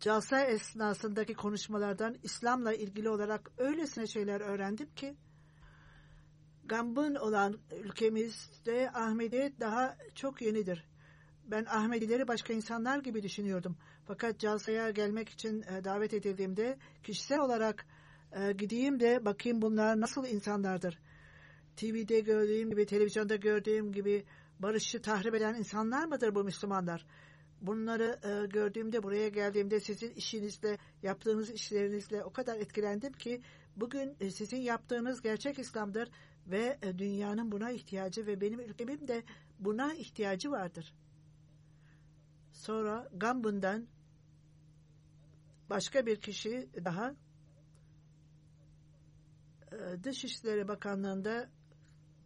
[0.00, 5.16] Calsa esnasındaki konuşmalardan İslam'la ilgili olarak öylesine şeyler öğrendim ki
[6.64, 10.84] Gambın olan ülkemizde Ahmediyet daha çok yenidir.
[11.44, 13.76] Ben Ahmedileri başka insanlar gibi düşünüyordum.
[14.06, 17.86] Fakat Calsa'ya gelmek için e, davet edildiğimde kişisel olarak
[18.32, 20.98] e, gideyim de bakayım bunlar nasıl insanlardır.
[21.76, 24.24] TV'de gördüğüm gibi, televizyonda gördüğüm gibi
[24.58, 27.06] barışı tahrip eden insanlar mıdır bu Müslümanlar?
[27.60, 33.42] Bunları e, gördüğümde, buraya geldiğimde sizin işinizle, yaptığınız işlerinizle o kadar etkilendim ki
[33.76, 36.10] bugün e, sizin yaptığınız gerçek İslam'dır
[36.46, 39.22] ve e, dünyanın buna ihtiyacı ve benim ülkemin de
[39.58, 40.94] buna ihtiyacı vardır.
[42.52, 43.86] Sonra Gambun'dan
[45.70, 47.14] başka bir kişi daha
[49.72, 51.50] e, Dışişleri Bakanlığı'nda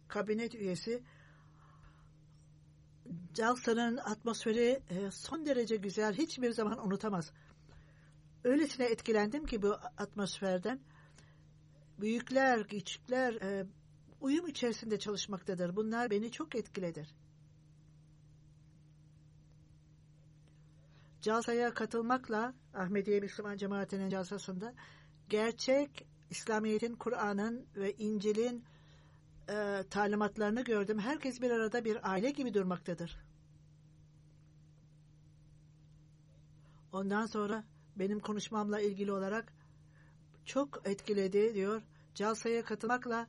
[0.07, 1.03] kabinet üyesi
[3.33, 6.13] Jalsa'nın atmosferi e, son derece güzel.
[6.13, 7.31] Hiçbir zaman unutamaz.
[8.43, 10.79] Öylesine etkilendim ki bu atmosferden.
[11.99, 13.65] Büyükler, küçükler e,
[14.21, 15.75] uyum içerisinde çalışmaktadır.
[15.75, 17.15] Bunlar beni çok etkiledir.
[21.21, 24.73] Calsa'ya katılmakla Ahmediye Müslüman Cemaati'nin calsasında
[25.29, 28.63] gerçek İslamiyet'in, Kur'an'ın ve İncil'in
[29.49, 30.99] e, talimatlarını gördüm.
[30.99, 33.17] Herkes bir arada bir aile gibi durmaktadır.
[36.91, 37.63] Ondan sonra
[37.95, 39.53] benim konuşmamla ilgili olarak
[40.45, 41.81] çok etkiledi diyor.
[42.15, 43.27] Calsa'ya katılmakla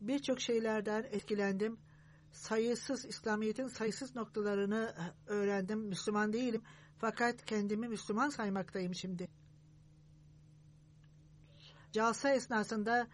[0.00, 1.78] birçok şeylerden etkilendim.
[2.32, 5.80] Sayısız İslamiyet'in sayısız noktalarını e, öğrendim.
[5.80, 6.62] Müslüman değilim
[6.98, 9.28] fakat kendimi Müslüman saymaktayım şimdi.
[11.92, 13.06] Calsa esnasında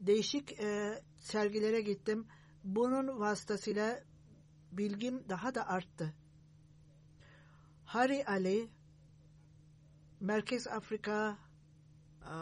[0.00, 2.26] değişik e, sergilere gittim.
[2.64, 4.00] Bunun vasıtasıyla
[4.72, 6.14] bilgim daha da arttı.
[7.84, 8.68] Hari Ali
[10.20, 11.38] Merkez Afrika
[12.22, 12.34] e,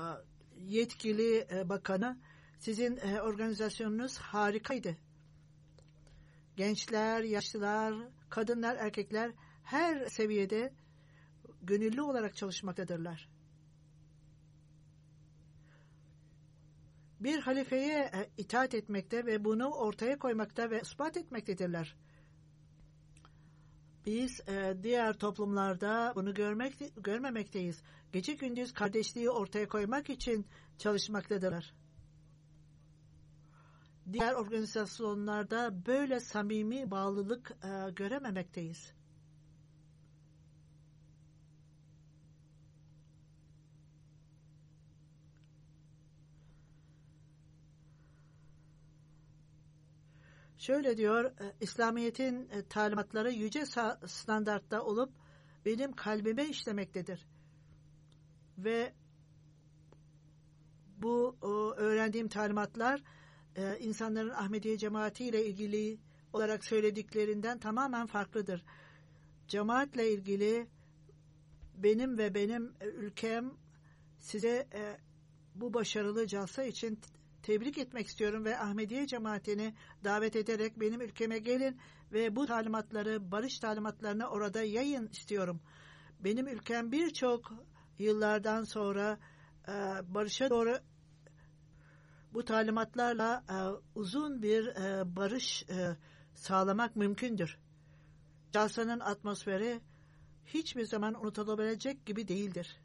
[0.58, 2.18] yetkili e, bakanı
[2.58, 4.96] sizin e, organizasyonunuz harikaydı.
[6.56, 7.94] Gençler, yaşlılar,
[8.30, 9.32] kadınlar, erkekler
[9.64, 10.72] her seviyede
[11.62, 13.28] gönüllü olarak çalışmaktadırlar.
[17.20, 21.96] Bir halifeye e, itaat etmekte ve bunu ortaya koymakta ve ispat etmektedirler.
[24.06, 27.82] Biz e, diğer toplumlarda bunu görmek görmemekteyiz.
[28.12, 30.46] Gece gündüz kardeşliği ortaya koymak için
[30.78, 31.74] çalışmaktadırlar.
[34.12, 38.92] Diğer organizasyonlarda böyle samimi bağlılık e, görememekteyiz.
[50.70, 53.64] Şöyle diyor, e, İslamiyet'in e, talimatları yüce
[54.06, 55.12] standartta olup
[55.64, 57.26] benim kalbime işlemektedir.
[58.58, 58.92] Ve
[60.96, 61.36] bu
[61.76, 63.02] öğrendiğim talimatlar
[63.56, 65.98] e, insanların Ahmediye cemaati ile ilgili
[66.32, 68.64] olarak söylediklerinden tamamen farklıdır.
[69.48, 70.66] Cemaatle ilgili
[71.74, 73.54] benim ve benim ülkem
[74.18, 74.68] size
[75.54, 76.98] bu başarılı calsa için
[77.42, 79.74] tebrik etmek istiyorum ve Ahmediye cemaatini
[80.04, 81.80] davet ederek benim ülkeme gelin
[82.12, 85.60] ve bu talimatları, barış talimatlarını orada yayın istiyorum.
[86.20, 87.52] Benim ülkem birçok
[87.98, 89.18] yıllardan sonra
[89.68, 89.72] e,
[90.14, 90.78] barışa doğru
[92.32, 93.56] bu talimatlarla e,
[93.94, 95.96] uzun bir e, barış e,
[96.34, 97.58] sağlamak mümkündür.
[98.52, 99.80] Calsanın atmosferi
[100.46, 102.80] hiçbir zaman unutulabilecek gibi değildir.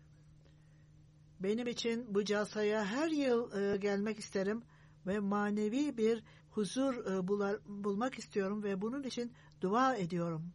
[1.45, 4.63] Benim için bu casaya her yıl e, gelmek isterim
[5.08, 7.27] ve manevi bir huzur e,
[7.67, 10.53] bulmak istiyorum ve bunun için dua ediyorum.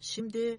[0.00, 0.58] Şimdi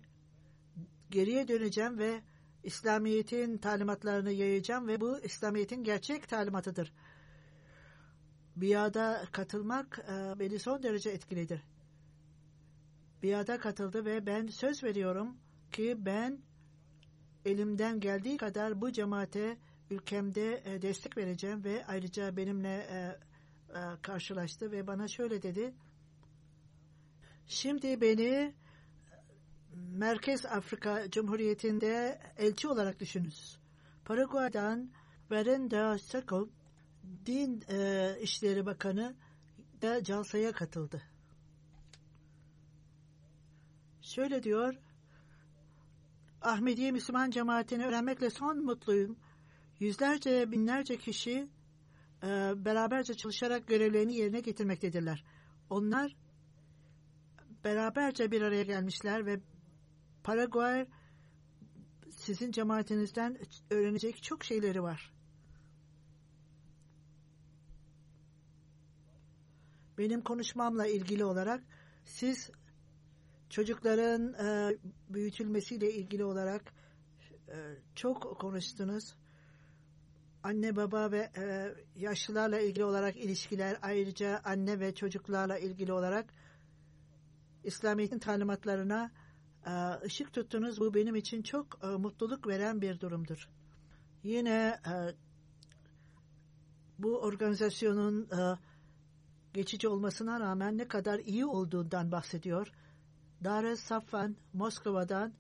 [1.10, 2.22] geriye döneceğim ve
[2.64, 6.94] İslamiyet'in talimatlarını yayacağım ve bu İslamiyet'in gerçek talimatıdır.
[8.56, 11.62] Biada katılmak e, beni son derece etkilidir.
[13.24, 15.38] Biada katıldı ve ben söz veriyorum
[15.72, 16.49] ki ben
[17.46, 19.58] elimden geldiği kadar bu cemaate
[19.90, 23.20] ülkemde e, destek vereceğim ve ayrıca benimle e,
[23.70, 25.74] e, karşılaştı ve bana şöyle dedi.
[27.48, 28.54] Şimdi beni
[29.76, 33.60] Merkez Afrika Cumhuriyeti'nde elçi olarak düşününüz.
[34.06, 34.92] Paraguay'dan
[35.32, 36.50] Verenda Sako
[37.26, 39.16] Din e, İşleri Bakanı
[39.82, 41.02] da Calsa'ya katıldı.
[44.02, 44.76] Şöyle diyor,
[46.42, 49.18] Ahmediye Müslüman cemaatini öğrenmekle son mutluyum.
[49.80, 51.50] Yüzlerce, binlerce kişi
[52.24, 52.28] e,
[52.66, 55.24] beraberce çalışarak görevlerini yerine getirmektedirler.
[55.70, 56.16] Onlar
[57.64, 59.40] beraberce bir araya gelmişler ve
[60.24, 60.88] Paraguay
[62.12, 63.38] sizin cemaatinizden
[63.70, 65.14] öğrenecek çok şeyleri var.
[69.98, 71.64] Benim konuşmamla ilgili olarak
[72.06, 72.52] siz
[73.50, 74.78] çocukların e,
[75.10, 76.74] büyütülmesiyle ilgili olarak
[77.48, 77.56] e,
[77.96, 79.16] çok konuştunuz.
[80.44, 86.34] Anne baba ve e, yaşlılarla ilgili olarak ilişkiler ayrıca anne ve çocuklarla ilgili olarak
[87.64, 89.12] İslamiyet'in talimatlarına
[89.66, 89.72] e,
[90.06, 90.80] ışık tuttunuz.
[90.80, 93.50] Bu benim için çok e, mutluluk veren bir durumdur.
[94.24, 94.94] Yine e,
[97.00, 98.58] bu organizasyonun e,
[99.54, 102.72] geçici olmasına rağmen ne kadar iyi olduğundan bahsediyor.
[103.44, 105.34] Dar Safvan Moskova'dan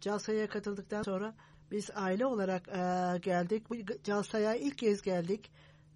[0.00, 1.34] Calsa'ya katıldıktan sonra
[1.70, 3.70] biz aile olarak e, geldik.
[3.70, 5.50] Bu Calsa'ya ilk kez geldik.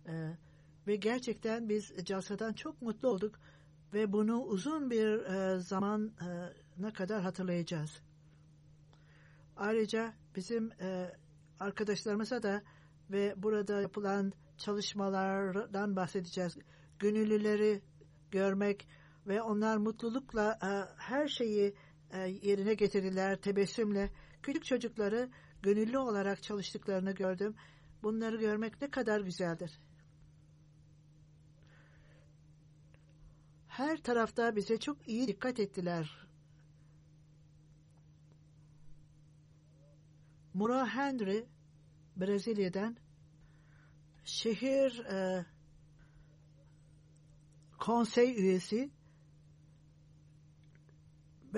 [0.07, 0.37] E,
[0.87, 3.35] ve gerçekten biz Calsa'dan çok mutlu olduk.
[3.94, 6.12] Ve bunu uzun bir e, zaman
[6.79, 8.03] ne kadar hatırlayacağız.
[9.57, 11.12] Ayrıca bizim e,
[11.61, 12.62] arkadaşlarımıza da
[13.11, 16.59] ve burada yapılan çalışmalardan bahsedeceğiz.
[16.99, 17.83] Gönüllüleri
[18.31, 18.88] görmek,
[19.28, 21.74] ve onlar mutlulukla e, her şeyi
[22.10, 24.10] e, yerine getirirler tebessümle.
[24.42, 25.31] Küçük çocukları
[25.62, 27.54] gönüllü olarak çalıştıklarını gördüm.
[28.02, 29.81] Bunları görmek ne kadar güzeldir.
[33.68, 36.29] Her tarafta bize çok iyi dikkat ettiler.
[40.54, 41.46] Mura Henry
[42.16, 42.96] Brezilya'dan
[44.24, 45.46] şehir e,
[47.79, 48.90] konsey üyesi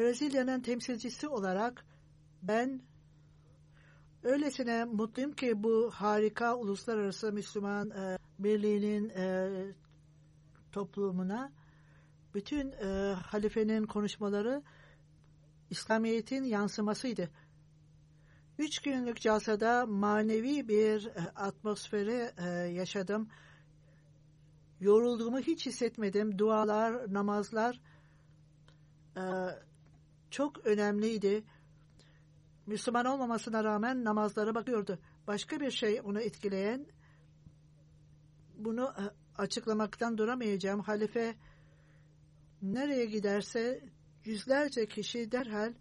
[0.00, 1.84] Brezilya'nın temsilcisi olarak
[2.42, 2.82] ben
[4.22, 9.48] öylesine mutluyum ki bu harika uluslararası Müslüman e, Birliği'nin e,
[10.72, 11.52] toplumuna
[12.34, 14.62] bütün e, halifenin konuşmaları
[15.70, 17.30] İslamiyet'in yansımasıydı.
[18.58, 23.28] Üç günlük calsada manevi bir e, atmosferi e, yaşadım.
[24.80, 26.38] Yorulduğumu hiç hissetmedim.
[26.38, 27.80] Dualar, namazlar
[29.16, 29.22] e,
[30.30, 31.44] çok önemliydi.
[32.66, 34.98] Müslüman olmamasına rağmen namazlara bakıyordu.
[35.26, 36.86] Başka bir şey onu etkileyen
[38.56, 38.94] bunu
[39.38, 40.80] açıklamaktan duramayacağım.
[40.80, 41.34] Halife
[42.62, 43.84] nereye giderse
[44.24, 45.74] yüzlerce kişi derhal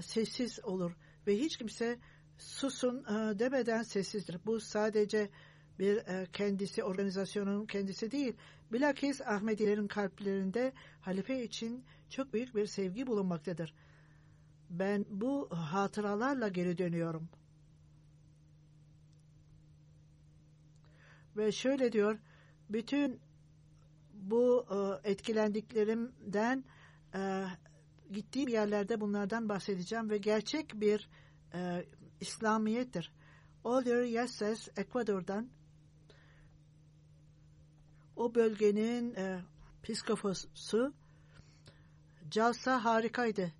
[0.00, 0.92] sessiz olur
[1.26, 1.98] ve hiç kimse
[2.38, 4.40] susun e, demeden sessizdir.
[4.46, 5.30] Bu sadece
[5.78, 8.36] bir e, kendisi organizasyonun kendisi değil.
[8.72, 13.74] Bilakis Ahmedilerin kalplerinde halife için çok büyük bir sevgi bulunmaktadır.
[14.70, 17.28] Ben bu hatıralarla geri dönüyorum.
[21.36, 22.18] Ve şöyle diyor,
[22.70, 23.20] bütün
[24.14, 26.64] bu e, etkilendiklerimden
[28.12, 31.08] gittiğim yerlerde bunlardan bahsedeceğim ve gerçek bir
[31.54, 31.84] e,
[32.20, 33.12] İslamiyettir.
[33.64, 35.48] Oliver Yesses Ekvador'dan
[38.16, 39.40] o bölgenin e,
[39.82, 40.92] psikofosu
[42.32, 43.52] Calsa harikaydı.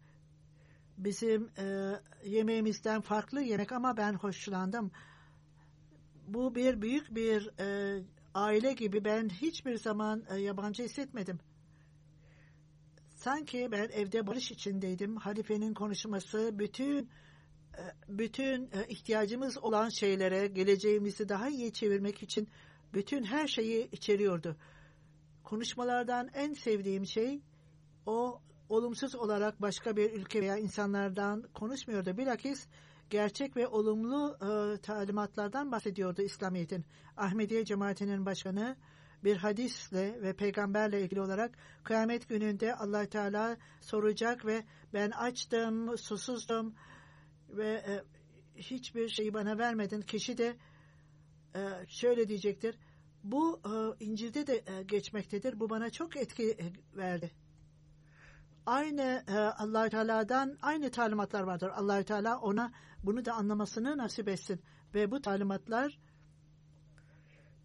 [0.98, 1.94] Bizim e,
[2.24, 4.90] yemeğimizden farklı yemek ama ben hoşlandım.
[6.26, 7.98] Bu bir büyük bir e,
[8.34, 11.38] aile gibi ben hiçbir zaman e, yabancı hissetmedim.
[13.14, 15.16] Sanki ben evde barış içindeydim.
[15.16, 17.10] Halifenin konuşması bütün
[17.78, 22.48] e, bütün e, ihtiyacımız olan şeylere geleceğimizi daha iyi çevirmek için
[22.94, 24.56] bütün her şeyi içeriyordu.
[25.44, 27.40] Konuşmalardan en sevdiğim şey
[28.06, 28.42] o
[28.72, 32.16] olumsuz olarak başka bir ülke veya insanlardan konuşmuyordu.
[32.16, 32.66] Bilakis
[33.10, 36.84] gerçek ve olumlu e, talimatlardan bahsediyordu İslamiyet'in.
[37.16, 38.76] Ahmediye cemaatinin başkanı
[39.24, 44.64] bir hadisle ve peygamberle ilgili olarak kıyamet gününde allah Teala soracak ve
[44.94, 46.74] ben açtım, susuzdum
[47.48, 48.02] ve e,
[48.56, 50.00] hiçbir şeyi bana vermedin.
[50.00, 50.56] Kişi de
[51.54, 52.78] e, şöyle diyecektir.
[53.24, 55.60] Bu e, İncil'de de e, geçmektedir.
[55.60, 57.41] Bu bana çok etki e, verdi.
[58.66, 61.70] Aynı e, allah Teala'dan aynı talimatlar vardır.
[61.74, 64.60] allah Teala ona bunu da anlamasını nasip etsin.
[64.94, 65.98] Ve bu talimatlar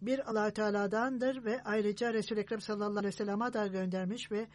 [0.02, 4.48] bir allah Teala'dandır ve ayrıca Resul-i Ekrem sallallahu aleyhi ve sellem'e da göndermiş ve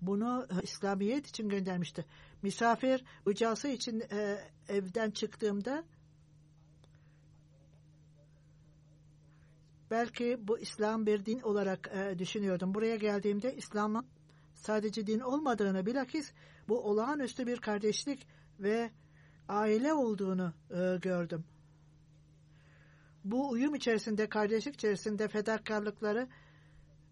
[0.00, 2.04] bunu e, İslamiyet için göndermişti.
[2.42, 4.38] Misafir ucası için e,
[4.68, 5.84] evden çıktığımda
[9.90, 12.74] belki bu İslam bir din olarak e, düşünüyordum.
[12.74, 14.06] Buraya geldiğimde İslam'ın
[14.62, 16.32] sadece din olmadığını bilakis
[16.68, 18.26] bu olağanüstü bir kardeşlik
[18.60, 18.90] ve
[19.48, 21.44] aile olduğunu e, gördüm
[23.24, 26.28] bu uyum içerisinde, kardeşlik içerisinde fedakarlıkları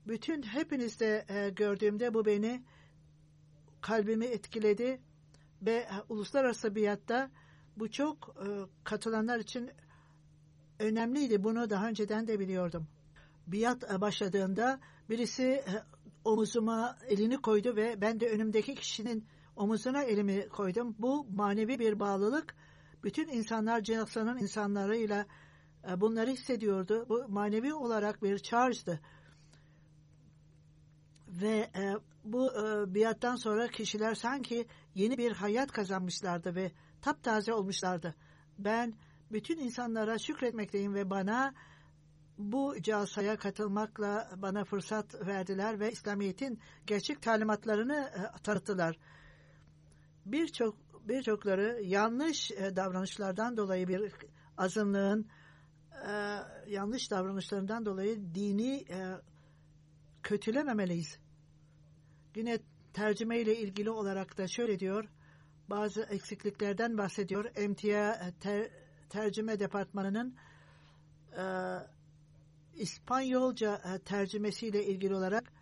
[0.06, 2.64] bütün hepinizde e, gördüğümde bu beni
[3.80, 5.00] kalbimi etkiledi
[5.62, 7.30] ve uluslararası biatta
[7.76, 8.46] bu çok e,
[8.84, 9.70] katılanlar için
[10.78, 11.44] önemliydi.
[11.44, 12.86] Bunu daha önceden de biliyordum.
[13.46, 15.64] Biat başladığında birisi e,
[16.24, 20.96] omuzuma elini koydu ve ben de önümdeki kişinin omuzuna elimi koydum.
[20.98, 22.54] Bu manevi bir bağlılık.
[23.04, 25.26] Bütün insanlar Cenab-ı insanlarıyla
[25.90, 27.06] e, bunları hissediyordu.
[27.08, 29.00] Bu manevi olarak bir charge'dı.
[31.28, 31.94] Ve e,
[32.24, 38.14] bu e, biattan sonra kişiler sanki yeni bir hayat kazanmışlardı ve taptaze olmuşlardı.
[38.58, 38.94] Ben
[39.32, 41.54] bütün insanlara şükretmekteyim ve bana
[42.40, 48.96] bu casaya katılmakla bana fırsat verdiler ve İslamiyet'in gerçek talimatlarını e, tanıttılar.
[50.26, 50.76] Birçok
[51.08, 54.12] birçokları yanlış e, davranışlardan dolayı bir
[54.56, 55.28] azınlığın
[56.06, 56.12] e,
[56.66, 58.84] yanlış davranışlarından dolayı dini
[60.22, 61.18] kötülememeliyiz.
[62.36, 62.58] Yine
[62.92, 65.04] tercüme ile ilgili olarak da şöyle diyor,
[65.70, 67.44] bazı eksikliklerden bahsediyor.
[67.68, 68.70] MTA ter,
[69.08, 70.36] tercüme departmanının
[71.32, 71.44] e,
[72.74, 75.52] İspanyolca e, tercümesiyle ilgili olarak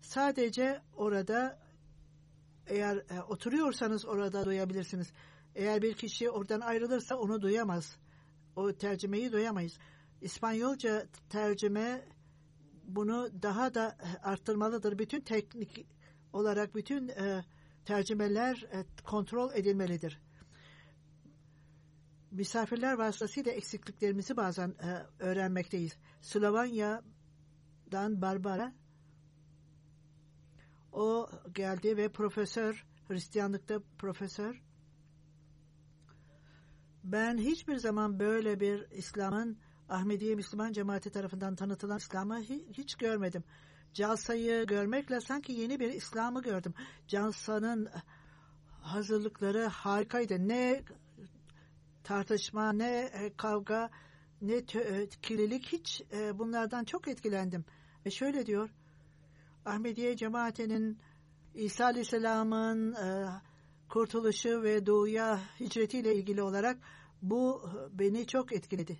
[0.00, 1.58] sadece orada
[2.66, 5.12] eğer e, oturuyorsanız orada duyabilirsiniz.
[5.54, 7.96] Eğer bir kişi oradan ayrılırsa onu duyamaz
[8.56, 9.78] o tercümeyi duyamayız.
[10.20, 12.04] İspanyolca tercüme
[12.84, 14.98] bunu daha da arttırmalıdır.
[14.98, 15.86] Bütün teknik
[16.32, 17.44] olarak bütün e,
[17.84, 20.20] tercümeler e, kontrol edilmelidir.
[22.30, 25.96] Misafirler vasıtasıyla eksikliklerimizi bazen e, öğrenmekteyiz.
[26.20, 28.72] Slovanya'dan Barbara
[30.92, 34.62] o geldi ve profesör, Hristiyanlıkta profesör
[37.04, 39.58] ben hiçbir zaman böyle bir İslam'ın
[39.88, 42.40] Ahmediye Müslüman cemaati tarafından tanıtılan İslam'ı
[42.72, 43.44] hiç görmedim.
[43.94, 46.74] Calsa'yı görmekle sanki yeni bir İslam'ı gördüm.
[47.06, 47.88] Calsa'nın
[48.80, 50.48] hazırlıkları harikaydı.
[50.48, 50.82] Ne
[52.08, 53.90] tartışma, ne e, kavga,
[54.42, 57.64] ne e, kirlilik hiç e, bunlardan çok etkilendim.
[58.04, 58.70] E şöyle diyor,
[59.64, 60.98] Ahmediye cemaatinin
[61.54, 62.96] İsa Aleyhisselam'ın
[63.88, 66.78] kurtuluşu ve doğuya hicretiyle ilgili olarak
[67.22, 68.98] bu beni çok etkiledi.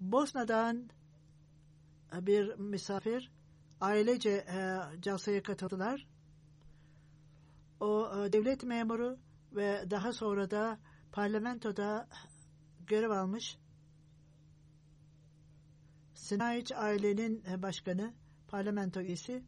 [0.00, 0.90] Bosna'dan
[2.12, 3.30] bir misafir
[3.80, 6.06] ailece e, Calsa'ya katıldılar.
[7.80, 9.18] O e, devlet memuru
[9.52, 10.78] ve daha sonra da
[11.12, 12.08] parlamentoda
[12.86, 13.58] görev almış.
[16.14, 18.14] Sinayic ailenin başkanı,
[18.48, 19.44] parlamento üyesi.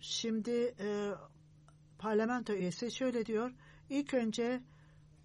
[0.00, 1.10] Şimdi e,
[1.98, 3.52] parlamento üyesi şöyle diyor.
[3.90, 4.62] İlk önce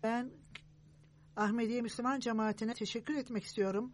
[0.03, 0.31] ben
[1.35, 3.91] Ahmediye Müslüman cemaatine teşekkür etmek istiyorum.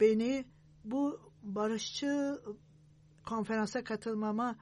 [0.00, 0.44] Beni
[0.84, 2.40] bu barışçı
[3.26, 4.56] konferansa katılmama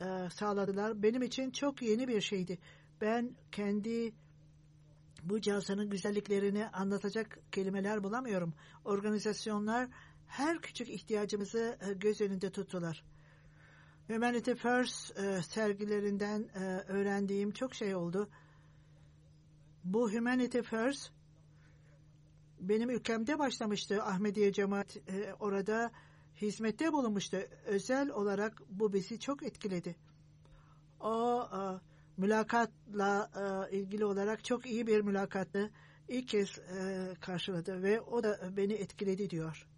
[0.00, 1.02] e, sağladılar.
[1.02, 2.58] Benim için çok yeni bir şeydi.
[3.00, 4.12] Ben kendi
[5.22, 8.54] bu cihazının güzelliklerini anlatacak kelimeler bulamıyorum.
[8.84, 9.88] Organizasyonlar
[10.26, 13.04] her küçük ihtiyacımızı e, göz önünde tuttular.
[14.08, 18.28] Humanity First e, sergilerinden e, öğrendiğim çok şey oldu.
[19.84, 21.12] Bu Humanity First
[22.60, 24.02] benim ülkemde başlamıştı.
[24.02, 25.90] Ahmediye Cemaat e, orada
[26.36, 27.36] hizmette bulunmuştu.
[27.64, 29.96] Özel olarak bu bizi çok etkiledi.
[31.00, 31.60] O e,
[32.20, 33.30] mülakatla
[33.70, 35.70] e, ilgili olarak çok iyi bir mülakattı.
[36.08, 39.68] İlk kez e, karşıladı ve o da beni etkiledi diyor.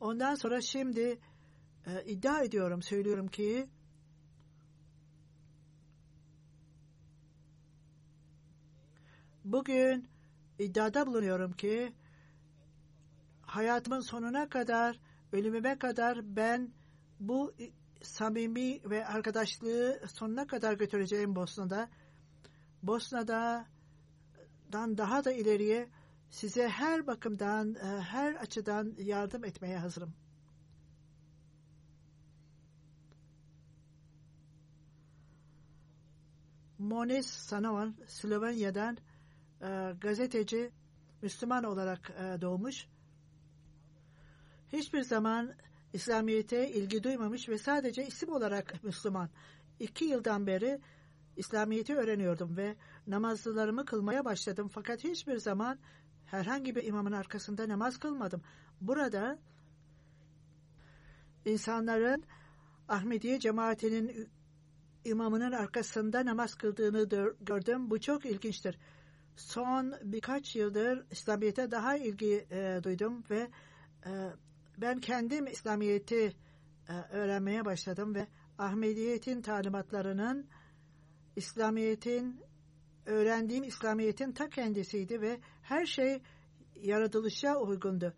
[0.00, 1.18] Ondan sonra şimdi
[1.86, 3.68] e, iddia ediyorum, söylüyorum ki
[9.44, 10.08] bugün
[10.58, 11.92] iddiada bulunuyorum ki
[13.58, 15.00] hayatımın sonuna kadar,
[15.32, 16.72] ölümüme kadar ben
[17.20, 17.54] bu
[18.02, 21.88] samimi ve arkadaşlığı sonuna kadar götüreceğim Bosna'da.
[22.82, 23.66] Bosna'dan
[24.72, 25.88] daha da ileriye
[26.30, 30.14] size her bakımdan, e, her açıdan yardım etmeye hazırım.
[36.78, 38.98] Monis Sanovan, Slovenya'dan
[39.62, 40.70] e, gazeteci,
[41.22, 42.88] Müslüman olarak e, doğmuş.
[44.72, 45.54] Hiçbir zaman
[45.92, 49.30] İslamiyet'e ilgi duymamış ve sadece isim olarak Müslüman.
[49.80, 50.80] İki yıldan beri
[51.36, 54.68] İslamiyet'i öğreniyordum ve namazlarımı kılmaya başladım.
[54.68, 55.78] Fakat hiçbir zaman
[56.26, 58.42] herhangi bir imamın arkasında namaz kılmadım.
[58.80, 59.38] Burada
[61.44, 62.24] insanların
[62.88, 64.28] Ahmediye cemaatinin
[65.04, 67.90] imamının arkasında namaz kıldığını gördüm.
[67.90, 68.78] Bu çok ilginçtir.
[69.36, 73.50] Son birkaç yıldır İslamiyet'e daha ilgi e, duydum ve
[74.06, 74.10] e,
[74.80, 76.36] ben kendim İslamiyet'i
[76.88, 78.26] e, öğrenmeye başladım ve
[78.58, 80.46] Ahmediyet'in talimatlarının
[81.36, 82.40] İslamiyet'in
[83.06, 86.22] öğrendiğim İslamiyet'in ta kendisiydi ve her şey
[86.76, 88.14] yaratılışa uygundu.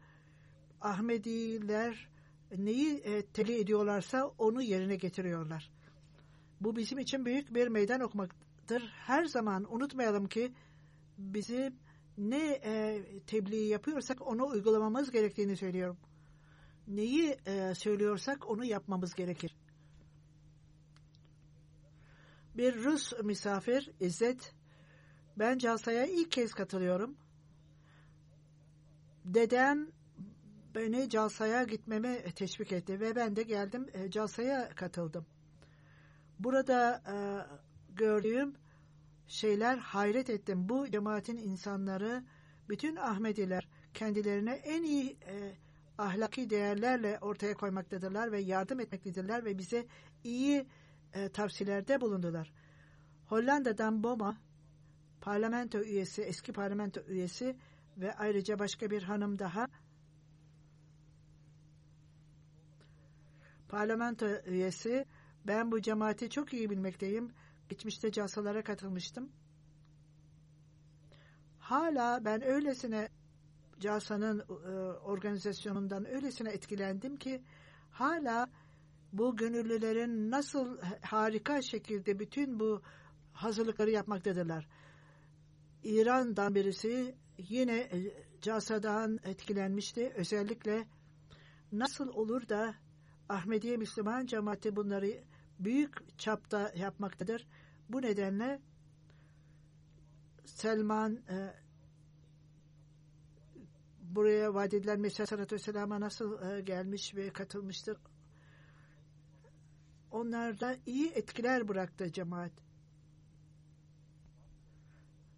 [0.80, 2.08] Ahmediler
[2.56, 5.70] neyi e, teli ediyorlarsa onu yerine getiriyorlar.
[6.60, 8.82] Bu bizim için büyük bir meydan okumaktır.
[9.06, 10.52] Her zaman unutmayalım ki
[11.18, 11.74] bizim
[12.18, 15.96] ne e, tebliğ yapıyorsak onu uygulamamız gerektiğini söylüyorum.
[16.90, 19.56] Neyi e, söylüyorsak onu yapmamız gerekir.
[22.54, 24.54] Bir Rus misafir İzzet
[25.36, 27.16] ben Calsa'ya ilk kez katılıyorum.
[29.24, 29.88] Dedem
[30.74, 35.26] beni Calsa'ya gitmeme teşvik etti ve ben de geldim e, Calsa'ya katıldım.
[36.38, 37.14] Burada e,
[37.94, 38.54] gördüğüm
[39.26, 40.68] şeyler hayret ettim.
[40.68, 42.24] Bu cemaatin insanları,
[42.68, 45.54] bütün Ahmediler kendilerine en iyi e,
[46.00, 49.86] ahlaki değerlerle ortaya koymaktadırlar ve yardım etmektedirler ve bize
[50.24, 50.66] iyi
[51.14, 52.52] e, tavsiyelerde bulundular.
[53.26, 54.36] Hollanda'dan Boma
[55.20, 57.56] parlamento üyesi, eski parlamento üyesi
[57.96, 59.66] ve ayrıca başka bir hanım daha
[63.68, 65.06] parlamento üyesi.
[65.46, 67.32] Ben bu cemaati çok iyi bilmekteyim.
[67.68, 69.32] Geçmişte casalara katılmıştım.
[71.58, 73.08] Hala ben öylesine
[73.80, 74.44] CASA'nın e,
[74.98, 77.42] organizasyonundan öylesine etkilendim ki
[77.90, 78.50] hala
[79.12, 82.82] bu gönüllülerin nasıl harika şekilde bütün bu
[83.32, 84.68] hazırlıkları yapmaktadırlar.
[85.84, 90.12] İran'dan birisi yine e, CASA'dan etkilenmişti.
[90.16, 90.88] Özellikle
[91.72, 92.74] nasıl olur da
[93.28, 95.24] Ahmediye Müslüman cemaati bunları
[95.58, 97.46] büyük çapta yapmaktadır.
[97.88, 98.60] Bu nedenle
[100.44, 101.54] Selman e,
[104.14, 107.98] buraya vaat edilen Mesih Aleyhisselam'a nasıl e, gelmiş ve katılmıştır.
[110.10, 112.52] onlarda iyi etkiler bıraktı cemaat.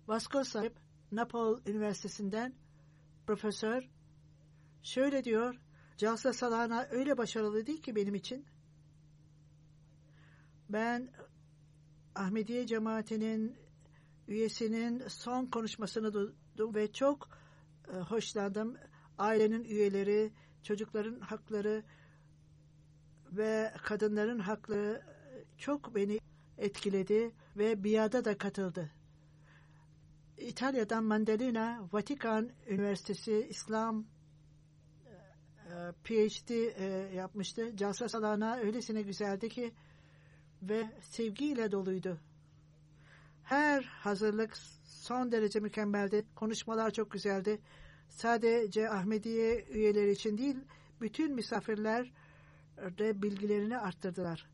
[0.09, 0.77] Vasco sahip
[1.13, 2.55] Napol Üniversitesi'nden
[3.27, 3.91] profesör
[4.83, 5.61] şöyle diyor.
[5.97, 8.47] Calsa Salana öyle başarılı değil ki benim için.
[10.69, 11.13] Ben
[12.15, 13.57] Ahmediye cemaatinin
[14.29, 17.42] üyesinin son konuşmasını duydum ve çok
[18.01, 18.77] hoşlandım.
[19.19, 20.33] Ailenin üyeleri,
[20.63, 21.85] çocukların hakları
[23.33, 25.03] ve kadınların hakları
[25.59, 26.19] çok beni
[26.59, 28.91] etkiledi ve biada da katıldı.
[30.37, 34.05] İtalya'dan Mandalina, Vatikan Üniversitesi İslam
[35.67, 36.85] e, PhD e,
[37.15, 37.77] yapmıştı.
[37.77, 39.75] Calsa Alana öylesine güzeldi ki
[40.63, 42.21] ve sevgiyle doluydu.
[43.43, 46.27] Her hazırlık son derece mükemmeldi.
[46.35, 47.61] Konuşmalar çok güzeldi.
[48.17, 50.57] Sadece Ahmediye üyeleri için değil,
[51.01, 52.13] bütün misafirler
[52.99, 54.47] de bilgilerini arttırdılar.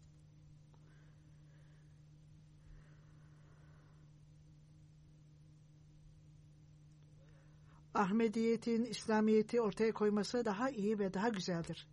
[7.94, 11.88] Ahmediyetin İslamiyeti ortaya koyması daha iyi ve daha güzeldir.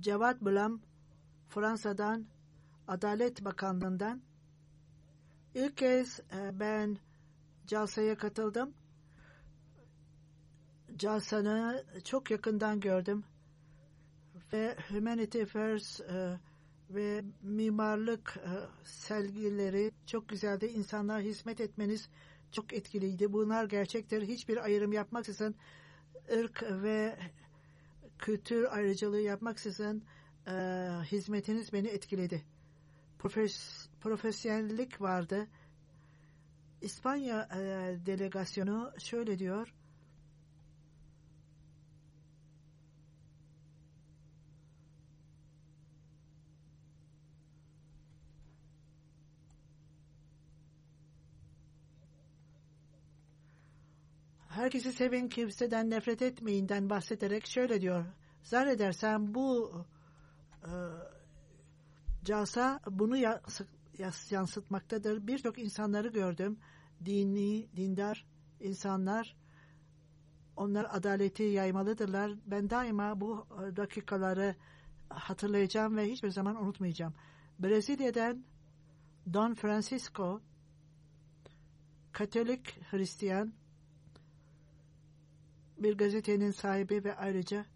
[0.00, 0.80] Cevat Bulam
[1.48, 2.26] Fransa'dan
[2.88, 4.22] Adalet Bakanlığı'ndan
[5.54, 6.98] ilk kez e, ben
[7.66, 8.74] Calsa'ya katıldım.
[11.02, 13.24] Calsa'nı çok yakından gördüm
[14.52, 16.38] ve Humanity Affairs e,
[16.90, 18.50] ve mimarlık e,
[18.84, 20.66] sergileri çok güzeldi.
[20.66, 22.08] İnsanlara hizmet etmeniz
[22.52, 23.32] çok etkiliydi.
[23.32, 24.22] Bunlar gerçektir.
[24.22, 25.54] Hiçbir ayrım yapmaksızın
[26.32, 27.18] ırk ve
[28.18, 30.04] kültür ayrıcalığı yapmaksızın
[30.46, 30.52] e,
[31.12, 32.42] hizmetiniz beni etkiledi.
[33.18, 35.46] Profes, profesyonellik vardı.
[36.80, 37.60] İspanya e,
[38.06, 39.74] delegasyonu şöyle diyor.
[54.52, 58.04] Herkesi sevin kimseden nefret etmeyinden bahsederek şöyle diyor.
[58.42, 59.72] Zannedersem bu
[60.64, 60.72] e,
[62.24, 63.16] casa bunu
[64.30, 65.26] yansıtmaktadır.
[65.26, 66.58] Birçok insanları gördüm.
[67.04, 68.26] Dini, dindar
[68.60, 69.36] insanlar
[70.56, 72.32] onlar adaleti yaymalıdırlar.
[72.46, 73.46] Ben daima bu
[73.76, 74.56] dakikaları
[75.08, 77.14] hatırlayacağım ve hiçbir zaman unutmayacağım.
[77.58, 78.44] Brezilya'dan
[79.32, 80.40] Don Francisco
[82.12, 83.52] Katolik Hristiyan
[85.82, 87.66] bir gazetenin sahibi ve ayrıca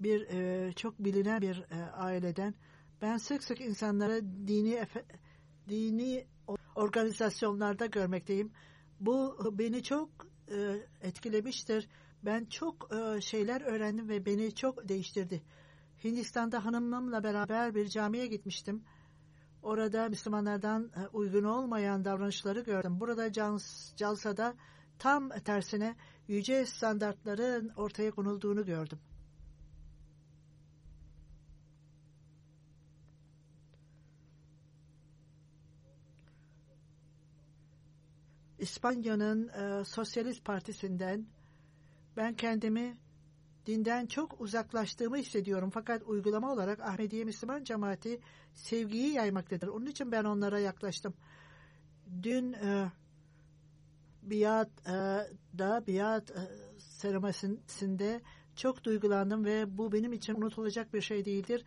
[0.00, 2.54] bir e, çok bilinen bir e, aileden
[3.02, 5.04] ben sık sık insanları dini efe,
[5.68, 6.26] dini
[6.74, 8.52] organizasyonlarda görmekteyim.
[9.00, 10.08] Bu beni çok
[10.48, 11.88] e, etkilemiştir.
[12.22, 15.42] Ben çok e, şeyler öğrendim ve beni çok değiştirdi.
[16.04, 18.84] Hindistan'da hanımımla beraber bir camiye gitmiştim.
[19.62, 23.00] Orada Müslümanlardan e, uygun olmayan davranışları gördüm.
[23.00, 23.32] Burada
[23.96, 24.54] Calsa'da
[24.98, 25.96] tam tersine
[26.28, 28.98] yüce standartların ortaya konulduğunu gördüm.
[38.58, 41.26] İspanya'nın e, Sosyalist Partisi'nden
[42.16, 42.96] ben kendimi
[43.66, 45.70] dinden çok uzaklaştığımı hissediyorum.
[45.70, 48.20] Fakat uygulama olarak Ahmediye Müslüman cemaati
[48.54, 49.68] sevgiyi yaymaktadır.
[49.68, 51.14] Onun için ben onlara yaklaştım.
[52.22, 52.92] Dün e,
[54.22, 54.92] biat e,
[55.58, 56.42] da biat e,
[56.78, 58.20] seremonisinde
[58.56, 61.64] çok duygulandım ve bu benim için unutulacak bir şey değildir.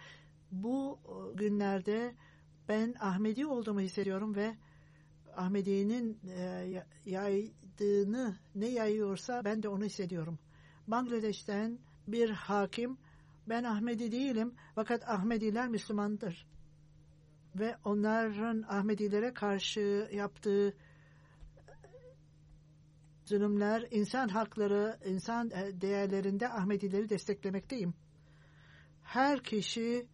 [0.51, 2.15] Bu e, günlerde
[2.69, 4.55] ben Ahmedi olduğumu hissediyorum ve
[5.35, 10.39] Ahmedi'nin e, yaydığını ne yayıyorsa ben de onu hissediyorum.
[10.87, 12.97] Bangladeş'ten bir hakim
[13.49, 16.47] ben Ahmedi değilim fakat Ahmediler Müslümandır.
[17.55, 20.73] Ve onların Ahmedilere karşı yaptığı
[23.25, 27.93] zulümler, insan hakları, insan e, değerlerinde Ahmedileri desteklemekteyim.
[29.03, 30.07] Her kişinin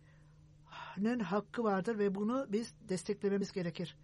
[1.19, 3.97] hakkı vardır ve bunu biz desteklememiz gerekir.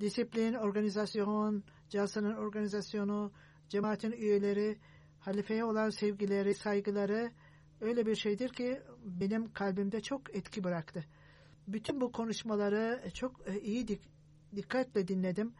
[0.00, 3.32] Disiplin, organizasyon, Calsa'nın organizasyonu,
[3.68, 4.78] cemaatin üyeleri,
[5.20, 7.32] halifeye olan sevgileri, saygıları
[7.80, 11.04] öyle bir şeydir ki benim kalbimde çok etki bıraktı.
[11.68, 14.00] Bütün bu konuşmaları çok e, iyi dik
[14.56, 15.52] dikkatle dinledim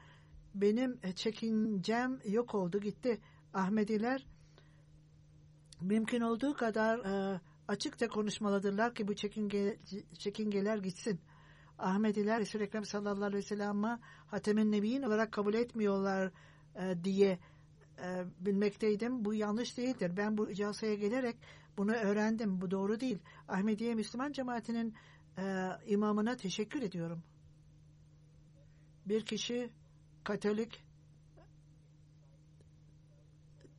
[0.55, 3.21] benim e, çekincem yok oldu gitti.
[3.55, 4.27] Ahmediler
[5.81, 9.79] mümkün olduğu kadar e, açıkça konuşmalıdırlar ki bu çekinge,
[10.19, 11.21] çekingeler gitsin.
[11.79, 16.33] Ahmediler Resul-i Ekrem sallallahu aleyhi ve sellem'i Hatemin Nebiyin olarak kabul etmiyorlar
[16.77, 17.39] e, diye
[18.03, 19.25] e, bilmekteydim.
[19.25, 20.13] Bu yanlış değildir.
[20.17, 21.37] Ben bu icasaya gelerek
[21.77, 22.61] bunu öğrendim.
[22.61, 23.19] Bu doğru değil.
[23.49, 24.95] Ahmediye Müslüman cemaatinin
[25.39, 27.23] e, imamına teşekkür ediyorum.
[29.07, 29.71] Bir kişi
[30.29, 30.85] Katolik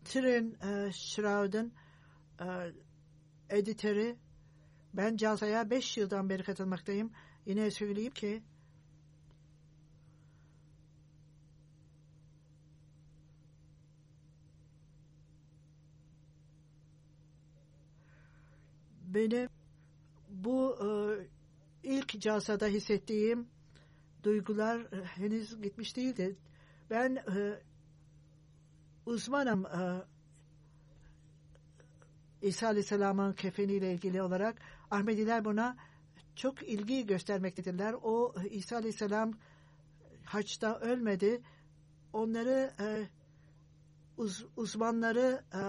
[0.06, 0.92] Tren e,
[2.42, 2.72] e,
[3.50, 4.16] editörü
[4.94, 7.12] ben Caza'ya 5 yıldan beri katılmaktayım.
[7.46, 8.44] Yine söyleyeyim ki
[19.08, 19.50] benim
[20.30, 20.90] bu e,
[21.84, 23.48] ilk casada hissettiğim
[24.24, 26.36] duygular e, henüz gitmiş değildi.
[26.90, 27.60] Ben e,
[29.06, 30.04] uzmanım e,
[32.42, 34.62] İsa Aleyhisselam'ın kefeniyle ilgili olarak
[34.92, 35.78] Ahmediler buna
[36.36, 37.96] çok ilgi göstermektedirler.
[38.04, 39.34] O İsa Aleyhisselam
[40.26, 41.42] haçta ölmedi.
[42.14, 43.08] Onları e,
[44.18, 45.62] uz, uzmanları e,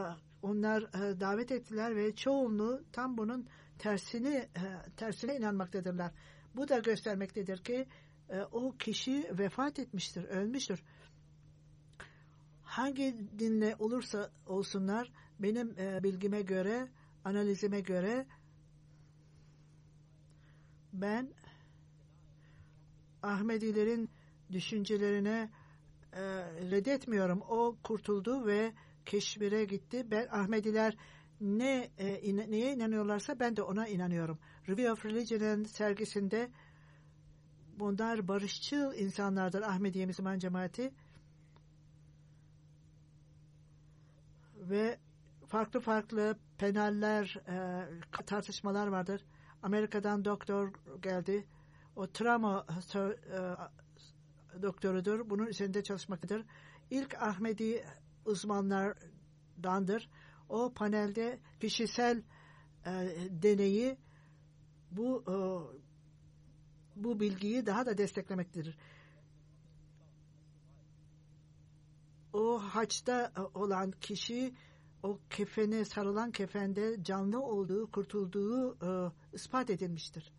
[0.43, 3.49] onlar e, davet ettiler ve çoğunluğu tam bunun
[3.79, 6.13] tersini e, tersine inanmaktadırlar.
[6.57, 7.87] Bu da göstermektedir ki
[8.31, 10.83] e, o kişi vefat etmiştir, ölmüştür.
[12.63, 16.89] Hangi dinle olursa olsunlar benim e, bilgime göre,
[17.25, 18.27] analizime göre
[20.93, 21.31] ben
[23.23, 24.11] Ahmedilerin
[24.53, 25.51] düşüncelerine
[26.13, 26.21] e,
[26.71, 27.43] reddetmiyorum.
[27.49, 28.73] O kurtuldu ve
[29.07, 30.11] keşfire gitti.
[30.11, 30.97] Ben Ahmediler
[31.41, 34.39] ne e, in, neye inanıyorlarsa ben de ona inanıyorum.
[34.69, 36.51] Review of Religion'ın sergisinde
[37.81, 40.93] bunlar barışçıl insanlardır Ahmediye Müslüman cemaati
[44.57, 44.99] ve
[45.47, 47.87] farklı farklı penaller e,
[48.27, 49.25] tartışmalar vardır.
[49.63, 50.73] Amerika'dan doktor
[51.03, 51.47] geldi.
[51.97, 55.31] O travma e, doktorudur.
[55.31, 56.45] Bunun üzerinde çalışmaktadır.
[56.91, 57.85] İlk Ahmedi
[58.25, 60.11] uzmanlardandır.
[60.49, 62.23] O panelde kişisel
[62.87, 62.91] e,
[63.31, 63.99] deneyi
[64.91, 65.35] bu e,
[67.05, 68.79] bu bilgiyi daha da desteklemektedir.
[72.33, 74.55] O haçta olan kişi
[75.03, 80.33] o kefene sarılan kefende canlı olduğu, kurtulduğu e, ispat edilmiştir.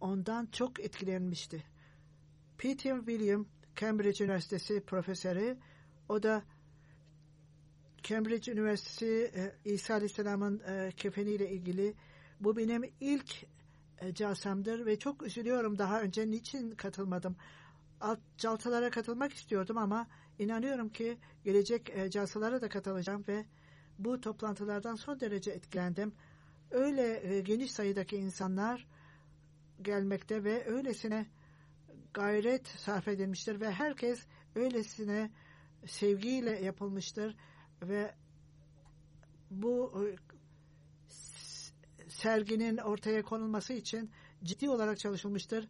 [0.00, 1.64] Ondan çok etkilenmişti.
[2.58, 5.58] Peter William Cambridge Üniversitesi profesörü
[6.08, 6.44] o da
[8.02, 11.94] Cambridge Üniversitesi e, İsa Aleyhisselam'ın e, kefeniyle ilgili
[12.40, 13.46] bu benim ilk
[13.98, 17.36] e, calsamdır ve çok üzülüyorum daha önce niçin katılmadım.
[18.00, 20.06] Alt caltalara katılmak istiyordum ama
[20.38, 23.44] inanıyorum ki gelecek e, calsalara da katılacağım ve
[23.98, 26.12] bu toplantılardan son derece etkilendim.
[26.70, 28.86] Öyle e, geniş sayıdaki insanlar
[29.82, 31.26] gelmekte ve öylesine
[32.14, 35.30] gayret sarf edilmiştir ve herkes öylesine
[35.86, 37.36] sevgiyle yapılmıştır
[37.82, 38.14] ve
[39.50, 40.04] bu
[42.16, 44.10] serginin ortaya konulması için
[44.44, 45.68] ciddi olarak çalışılmıştır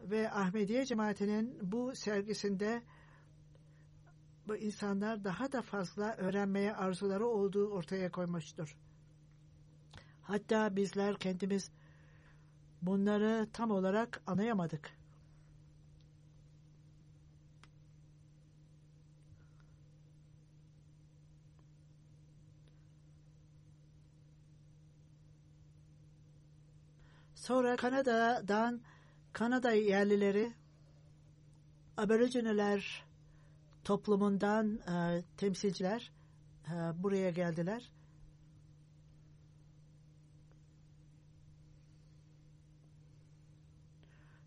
[0.00, 2.82] ve Ahmediye cemaatinin bu sergisinde
[4.48, 8.76] bu insanlar daha da fazla öğrenmeye arzuları olduğu ortaya koymuştur.
[10.22, 11.70] Hatta bizler kendimiz
[12.82, 14.97] bunları tam olarak anlayamadık.
[27.48, 28.80] Sonra Kanada'dan
[29.32, 30.52] Kanada yerlileri
[31.96, 33.04] Aboriginaler
[33.84, 36.12] toplumundan e, temsilciler
[36.66, 36.72] e,
[37.02, 37.92] buraya geldiler.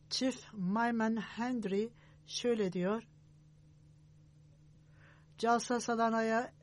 [0.10, 1.90] Chief Mayman Henry
[2.28, 3.04] şöyle diyor.
[5.38, 6.54] Calsa Salana'ya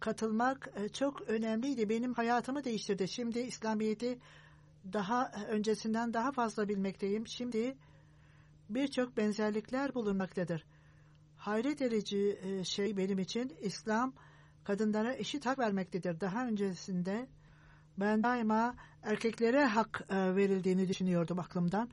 [0.00, 1.88] katılmak e, çok önemliydi.
[1.88, 3.08] Benim hayatımı değiştirdi.
[3.08, 4.18] Şimdi İslamiyet'i
[4.92, 7.26] daha öncesinden daha fazla bilmekteyim.
[7.26, 7.76] Şimdi
[8.68, 10.64] birçok benzerlikler bulunmaktadır.
[11.36, 14.12] Hayret edici e, şey benim için İslam
[14.64, 16.20] kadınlara eşit hak vermektedir.
[16.20, 17.28] Daha öncesinde
[17.98, 21.90] ben daima erkeklere hak e, verildiğini düşünüyordum aklımdan.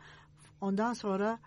[0.61, 1.39] Ondan sonra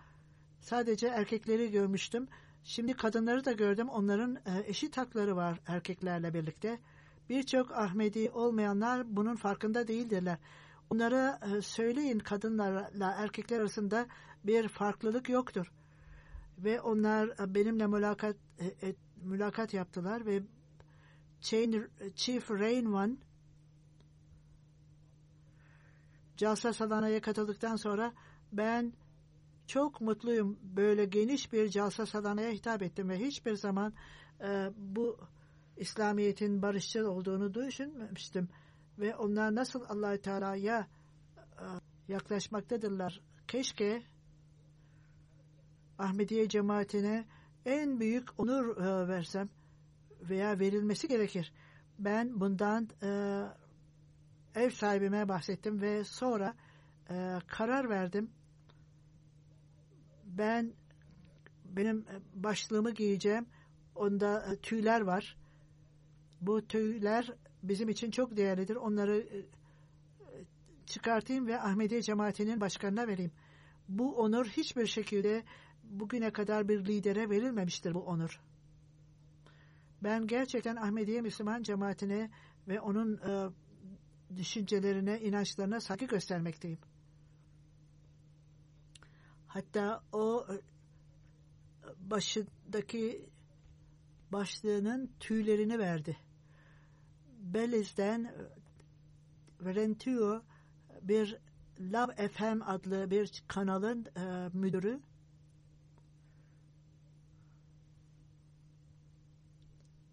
[0.60, 2.28] sadece erkekleri görmüştüm.
[2.64, 3.88] Şimdi kadınları da gördüm.
[3.88, 6.78] Onların e, eşit hakları var erkeklerle birlikte.
[7.28, 10.38] Birçok Ahmedi olmayanlar bunun farkında değildirler.
[10.90, 14.06] Onlara e, söyleyin kadınlarla erkekler arasında
[14.44, 15.72] bir farklılık yoktur.
[16.58, 20.42] Ve onlar e, benimle mülakat e, mülakat yaptılar ve
[22.14, 23.16] Chief Rain One
[26.36, 28.12] Jalsa Salana'ya katıldıktan sonra
[28.52, 28.92] ben
[29.66, 30.58] çok mutluyum.
[30.62, 33.92] Böyle geniş bir calsa salanaya hitap ettim ve hiçbir zaman
[34.40, 35.18] e, bu
[35.76, 38.48] İslamiyet'in barışçıl olduğunu düşünmemiştim.
[38.98, 40.86] Ve onlar nasıl allah Teala'ya
[41.40, 41.66] e,
[42.08, 43.20] yaklaşmaktadırlar.
[43.48, 44.02] Keşke
[45.98, 47.24] Ahmediye cemaatine
[47.64, 49.48] en büyük onur e, versem
[50.20, 51.52] veya verilmesi gerekir.
[51.98, 53.08] Ben bundan e,
[54.54, 56.54] ev sahibime bahsettim ve sonra
[57.46, 58.30] karar verdim.
[60.24, 60.74] Ben
[61.64, 63.46] benim başlığımı giyeceğim.
[63.94, 65.36] Onda tüyler var.
[66.40, 67.30] Bu tüyler
[67.68, 68.76] bizim için çok değerlidir.
[68.76, 69.44] Onları e,
[70.86, 73.32] çıkartayım ve Ahmediye cemaatinin başkanına vereyim.
[73.88, 75.44] Bu onur hiçbir şekilde
[75.82, 78.40] bugüne kadar bir lidere verilmemiştir bu onur.
[80.02, 82.30] Ben gerçekten Ahmediye Müslüman cemaatine
[82.68, 83.50] ve onun e,
[84.36, 86.78] düşüncelerine, inançlarına saygı göstermekteyim.
[89.46, 90.56] Hatta o e,
[92.10, 93.30] başındaki
[94.32, 96.16] başlığının tüylerini verdi.
[97.44, 100.42] Beliz'den e, Rentio
[101.02, 101.38] bir
[101.80, 105.00] Love FM adlı bir kanalın e, müdürü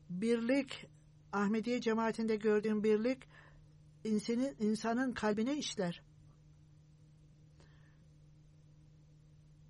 [0.10, 0.86] birlik
[1.34, 3.18] Ahmediye cemaatinde gördüğüm birlik
[4.04, 6.04] insanın, insanın kalbine işler.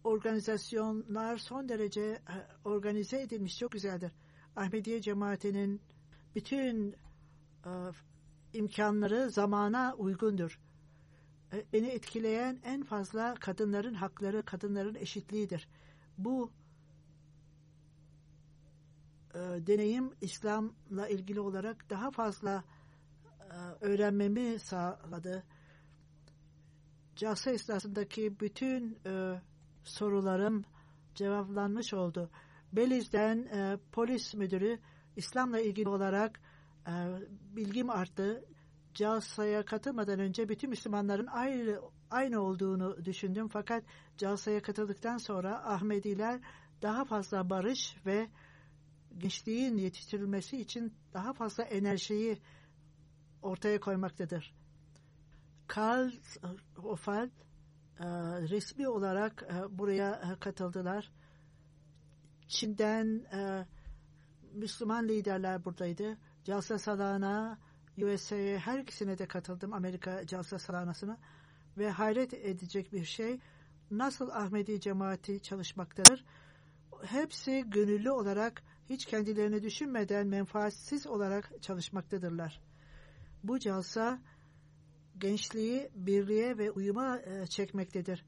[0.03, 2.20] Organizasyonlar son derece e,
[2.66, 4.12] organize edilmiş çok güzeldir.
[4.55, 5.82] Ahmediye cemaatinin
[6.36, 6.95] bütün
[8.53, 10.59] imkanları zamana uygundur.
[11.53, 15.68] E, beni etkileyen en fazla kadınların hakları, kadınların eşitliğidir.
[16.18, 16.51] Bu
[19.34, 22.64] e, deneyim İslam'la ilgili olarak daha fazla
[23.39, 25.43] e, öğrenmemi sağladı.
[27.16, 29.41] Calsa esnasındaki bütün e,
[29.84, 30.66] sorularım
[31.16, 32.30] cevaplanmış oldu.
[32.74, 34.80] Beliz'den e, polis müdürü
[35.16, 36.39] İslam'la ilgili olarak
[37.56, 38.46] bilgim arttı.
[38.94, 43.48] Calsa'ya katılmadan önce bütün Müslümanların aynı aynı olduğunu düşündüm.
[43.48, 43.84] Fakat
[44.18, 46.42] Calsa'ya katıldıktan sonra Ahmediler
[46.82, 48.30] daha fazla barış ve
[49.18, 52.38] gençliğin yetiştirilmesi için daha fazla enerjiyi
[53.42, 54.54] ortaya koymaktadır.
[55.68, 56.12] Karl
[56.84, 57.30] Ofal
[58.00, 58.06] e,
[58.42, 61.12] resmi olarak e, buraya e, katıldılar.
[62.48, 63.26] Çin'den
[64.54, 66.18] Müslüman liderler buradaydı.
[66.44, 67.60] Calsa Salana,
[67.98, 71.18] USA'ya her ikisine de katıldım Amerika Calsa Salanası'na
[71.78, 73.39] ve hayret edecek bir şey
[73.92, 76.26] nasıl Ahmedi cemaati çalışmaktadır.
[77.04, 82.62] Hepsi gönüllü olarak hiç kendilerini düşünmeden menfaatsiz olarak çalışmaktadırlar.
[83.44, 84.22] Bu calsa
[85.18, 88.26] gençliği birliğe ve uyuma e, çekmektedir.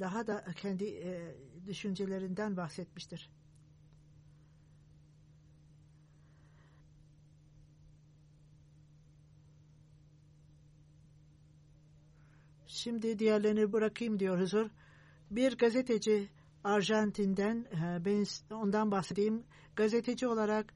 [0.00, 3.30] Daha da kendi e, düşüncelerinden bahsetmiştir.
[12.78, 14.70] Şimdi diğerlerini bırakayım diyor huzur.
[15.30, 16.28] Bir gazeteci
[16.64, 18.24] Arjantin'den e, ben
[18.54, 19.44] ondan bahsedeyim.
[19.76, 20.74] Gazeteci olarak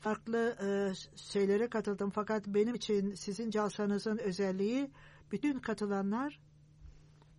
[0.00, 0.68] farklı e,
[1.16, 4.90] şeylere katıldım fakat benim için sizin calsanızın özelliği
[5.32, 6.40] bütün katılanlar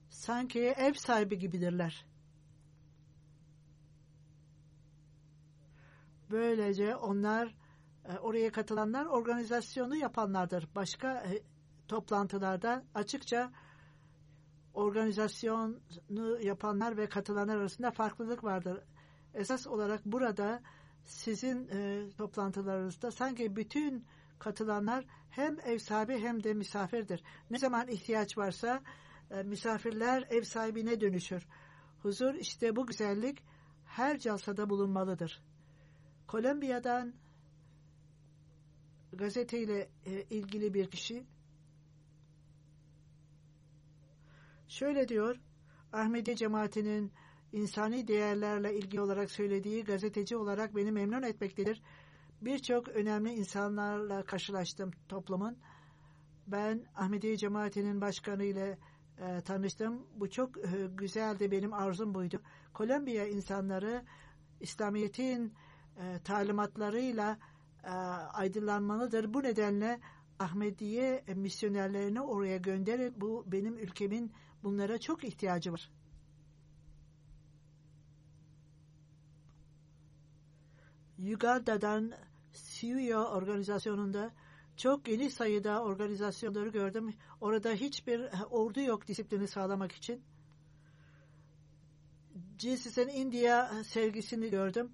[0.10, 2.06] sanki ev sahibi gibidirler.
[6.32, 7.56] Böylece onlar
[8.06, 10.68] e, oraya katılanlar organizasyonu yapanlardır.
[10.76, 11.26] Başka
[11.88, 13.52] toplantılarda açıkça
[14.74, 18.84] organizasyonu yapanlar ve katılanlar arasında farklılık vardır.
[19.34, 20.62] Esas olarak burada
[21.04, 24.06] sizin e, toplantılarınızda sanki bütün
[24.40, 27.24] katılanlar hem ev sahibi hem de misafirdir.
[27.50, 28.82] Ne zaman ihtiyaç varsa
[29.32, 31.48] e, misafirler ev sahibine dönüşür.
[32.02, 33.44] Huzur işte bu güzellik
[33.86, 35.42] her calsada bulunmalıdır.
[36.28, 37.14] Kolombiya'dan
[39.14, 41.26] gazeteyle e, ilgili bir kişi
[44.68, 45.36] şöyle diyor
[45.94, 47.12] Ahmedi cemaatinin
[47.52, 51.82] insani değerlerle ilgili olarak söylediği gazeteci olarak beni memnun etmektedir.
[52.42, 55.58] Birçok önemli insanlarla karşılaştım toplumun.
[56.48, 58.78] Ben Ahmediye Cemaati'nin başkanı ile
[59.18, 60.08] e, tanıştım.
[60.16, 61.52] Bu çok e, güzeldi.
[61.52, 62.42] Benim arzum buydu.
[62.74, 64.06] Kolombiya insanları
[64.60, 65.54] İslamiyet'in
[65.98, 67.38] e, talimatlarıyla
[67.84, 67.90] e,
[68.34, 69.34] aydınlanmalıdır.
[69.34, 70.00] Bu nedenle
[70.40, 73.14] Ahmediye misyonerlerini oraya gönderin.
[73.22, 74.32] Bu benim ülkemin
[74.68, 75.90] bunlara çok ihtiyacı var.
[81.34, 82.14] Uganda'dan
[82.54, 84.32] Siuya organizasyonunda
[84.78, 87.14] çok geniş sayıda organizasyonları gördüm.
[87.42, 90.24] Orada hiçbir ordu yok disiplini sağlamak için.
[92.60, 94.92] GCS'in India sergisini gördüm.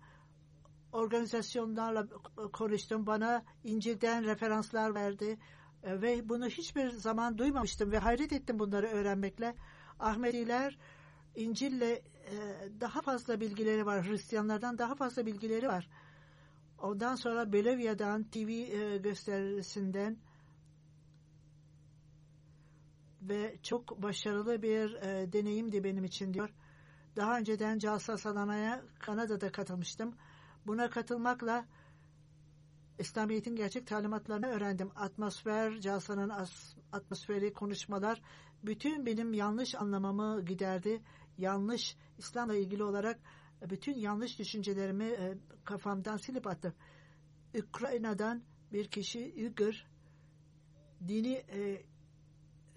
[0.92, 2.08] Organizasyonlarla
[2.54, 3.08] konuştum.
[3.08, 5.40] Bana İncil'den referanslar verdi.
[5.84, 9.56] E, ve bunu hiçbir zaman duymamıştım ve hayret ettim bunları öğrenmekle.
[10.00, 10.78] Ahmediler
[11.36, 12.02] İncil'le e,
[12.82, 14.08] daha fazla bilgileri var.
[14.08, 15.90] Hristiyanlardan daha fazla bilgileri var.
[16.80, 20.18] Ondan sonra Bolivya'dan TV e, gösterisinden
[23.22, 24.94] ve çok başarılı bir
[25.34, 26.50] deneyimdi benim için diyor.
[27.16, 30.16] Daha önceden Calsa Salana'ya Kanada'da katılmıştım.
[30.68, 31.66] Buna katılmakla
[33.00, 34.92] İslamiyet'in gerçek talimatlarını öğrendim.
[34.96, 36.32] Atmosfer, Calsa'nın
[36.92, 38.22] atmosferi, konuşmalar
[38.64, 41.02] bütün benim yanlış anlamamı giderdi.
[41.38, 43.20] Yanlış, İslam'la ilgili olarak
[43.70, 46.74] bütün yanlış düşüncelerimi e, kafamdan silip attı.
[47.56, 49.86] Ukrayna'dan bir kişi Uygur
[51.08, 51.60] dini e,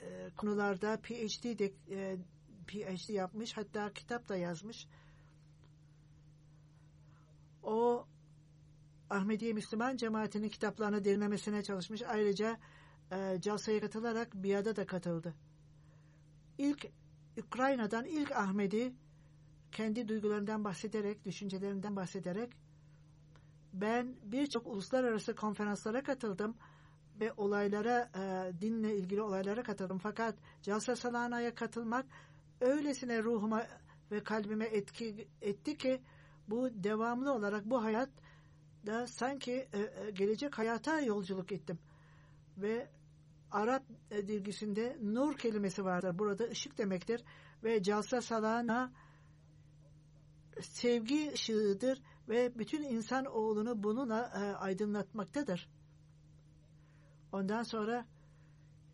[0.00, 2.16] e, konularda PhD de, e,
[2.66, 4.86] PhD yapmış hatta kitap da yazmış.
[7.62, 8.06] O
[9.11, 12.02] Ahmediye Müslüman cemaatinin kitaplarını dinlemesine çalışmış.
[12.02, 12.59] Ayrıca
[13.12, 15.34] e, Calsa'ya katılarak BİA'da da katıldı.
[16.59, 16.86] İlk
[17.46, 18.94] Ukrayna'dan ilk Ahmedi
[19.72, 22.52] kendi duygularından bahsederek, düşüncelerinden bahsederek
[23.72, 26.57] ben birçok uluslararası konferanslara katıldım
[27.20, 29.98] ve olaylara, e, dinle ilgili olaylara katıldım.
[29.98, 32.07] Fakat Calsa Salana'ya katılmak
[32.61, 33.66] öylesine ruhuma
[34.11, 36.02] ve kalbime etki etti ki
[36.48, 38.11] bu devamlı olarak bu hayat
[38.87, 41.78] da sanki e, e, gelecek hayata yolculuk ettim.
[42.59, 42.89] Ve
[43.51, 46.18] Arap dilgisinde nur kelimesi vardır.
[46.18, 47.24] Burada ışık demektir.
[47.64, 48.93] Ve Calsa Salana
[50.61, 55.68] sevgi ışığıdır ve bütün insan oğlunu bununla e, aydınlatmaktadır.
[57.32, 58.07] Ondan sonra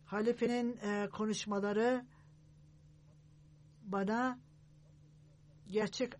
[0.05, 0.79] halifenin
[1.09, 2.05] konuşmaları
[3.83, 4.39] bana
[5.67, 6.13] gerçek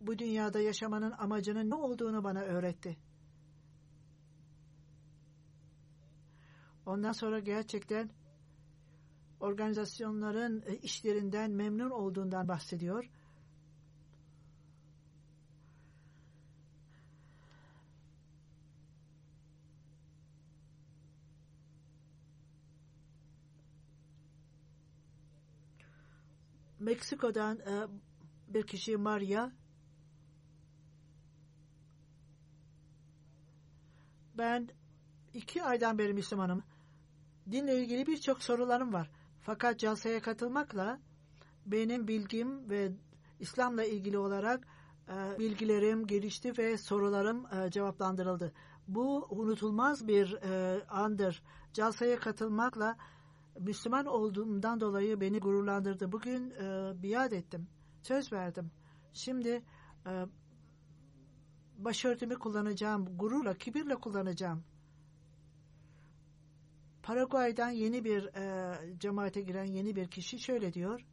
[0.00, 2.96] bu dünyada yaşamanın amacının ne olduğunu bana öğretti.
[6.86, 8.10] Ondan sonra gerçekten
[9.40, 13.10] organizasyonların e, işlerinden memnun olduğundan bahsediyor.
[26.80, 27.86] Meksiko'dan e,
[28.48, 29.50] bir kişi Maria
[34.38, 34.68] ben
[35.34, 36.73] iki aydan beri Müslümanım.
[37.50, 39.10] Dinle ilgili birçok sorularım var.
[39.40, 41.00] Fakat calsaya katılmakla
[41.66, 42.92] benim bilgim ve
[43.40, 44.66] İslam'la ilgili olarak
[45.08, 48.52] e, bilgilerim gelişti ve sorularım e, cevaplandırıldı.
[48.88, 51.42] Bu unutulmaz bir e, andır.
[51.72, 52.96] Calsaya katılmakla
[53.60, 56.12] Müslüman olduğumdan dolayı beni gururlandırdı.
[56.12, 56.50] Bugün
[57.02, 57.68] biat ettim.
[58.02, 58.70] Söz verdim.
[59.12, 59.64] Şimdi
[60.06, 60.26] e,
[61.78, 63.18] başörtümü kullanacağım.
[63.18, 64.64] Gururla, kibirle kullanacağım.
[67.04, 71.06] Paraguay'dan yeni bir e, cemaate giren yeni bir kişi şöyle diyor.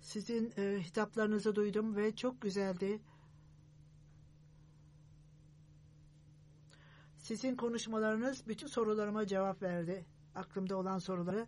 [0.00, 3.00] Sizin e, hitaplarınızı duydum ve çok güzeldi.
[7.16, 10.06] Sizin konuşmalarınız bütün sorularıma cevap verdi.
[10.34, 11.46] Aklımda olan soruları.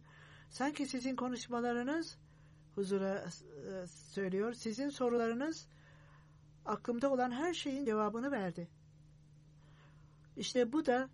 [0.49, 2.19] Sanki sizin konuşmalarınız
[2.75, 3.25] huzura
[3.73, 4.53] e, söylüyor.
[4.53, 5.69] Sizin sorularınız
[6.65, 8.80] aklımda olan her şeyin cevabını verdi.
[10.41, 11.11] İşte bu da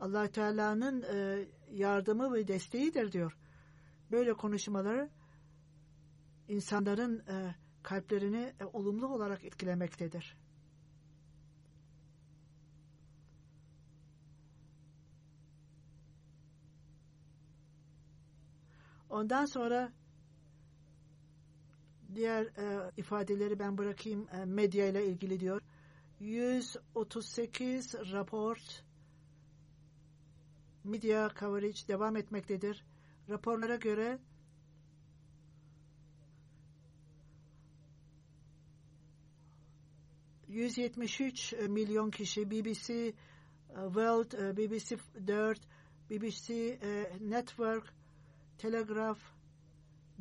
[0.00, 3.36] allah Teala'nın e, yardımı ve desteğidir diyor.
[4.10, 5.10] Böyle konuşmaları
[6.48, 10.36] insanların e, kalplerini olumlu olarak etkilemektedir.
[19.10, 19.92] Ondan sonra
[22.14, 25.62] diğer e, ifadeleri ben bırakayım e, medya ile ilgili diyor.
[26.20, 28.58] 138 rapor
[30.84, 32.84] media coverage devam etmektedir.
[33.28, 34.18] Raporlara göre
[40.48, 43.12] ...173 milyon kişi BBC
[43.74, 45.58] World, e, BBC 4,
[46.10, 47.94] BBC e, Network
[48.58, 49.20] Telegraph,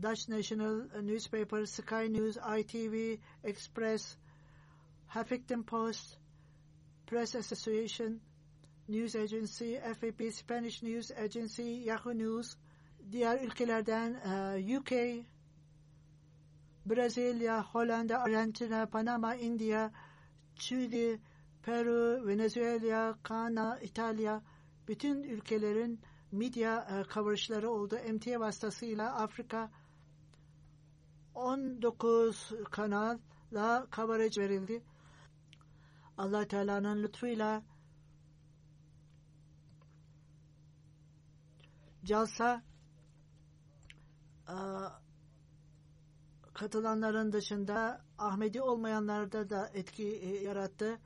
[0.02, 4.18] Dutch National Newspaper, Sky News, ITV, Express,
[5.14, 6.18] Huffington Post,
[7.06, 8.20] Press Association,
[8.88, 12.56] News Agency, FAP, Spanish News Agency, Yahoo News,
[13.12, 14.92] diğer ülkelerden uh, UK,
[16.86, 19.92] Brezilya, Hollanda, Arjantin, Panama, India,
[20.56, 21.20] Chile,
[21.64, 24.42] Peru, Venezuela, Kana, İtalya,
[24.88, 26.00] bütün ülkelerin
[26.32, 27.98] medya e, coverajları oldu.
[28.14, 29.72] MTA vasıtasıyla Afrika
[31.36, 34.84] 19 kanalla coverage verildi.
[36.20, 37.64] Allah Teala'nın lütfuyla
[42.06, 42.64] Calsa
[44.48, 44.56] e,
[46.54, 51.00] katılanların dışında Ahmedi olmayanlarda da etki e, yarattı.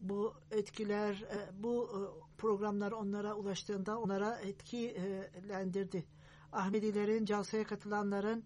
[0.00, 1.90] Bu etkiler, e, bu
[2.38, 6.06] programlar onlara ulaştığında onlara etkilendirdi.
[6.52, 8.44] Ahmedilerin, Calsa'ya katılanların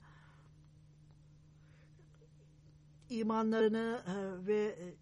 [3.10, 4.02] imanlarını
[4.46, 4.94] ve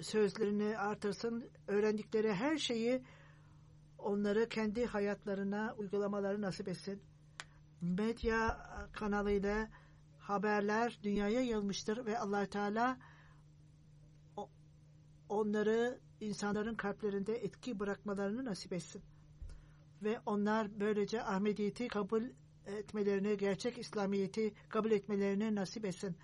[0.00, 1.50] sözlerini artırsın.
[1.66, 3.02] Öğrendikleri her şeyi
[3.98, 7.02] onları kendi hayatlarına uygulamaları nasip etsin.
[7.80, 9.68] Medya kanalıyla
[10.18, 12.98] haberler dünyaya yayılmıştır ve allah Teala
[15.28, 19.02] onları insanların kalplerinde etki bırakmalarını nasip etsin.
[20.02, 22.22] Ve onlar böylece Ahmediyeti kabul
[22.66, 26.16] etmelerini, gerçek İslamiyeti kabul etmelerini nasip etsin.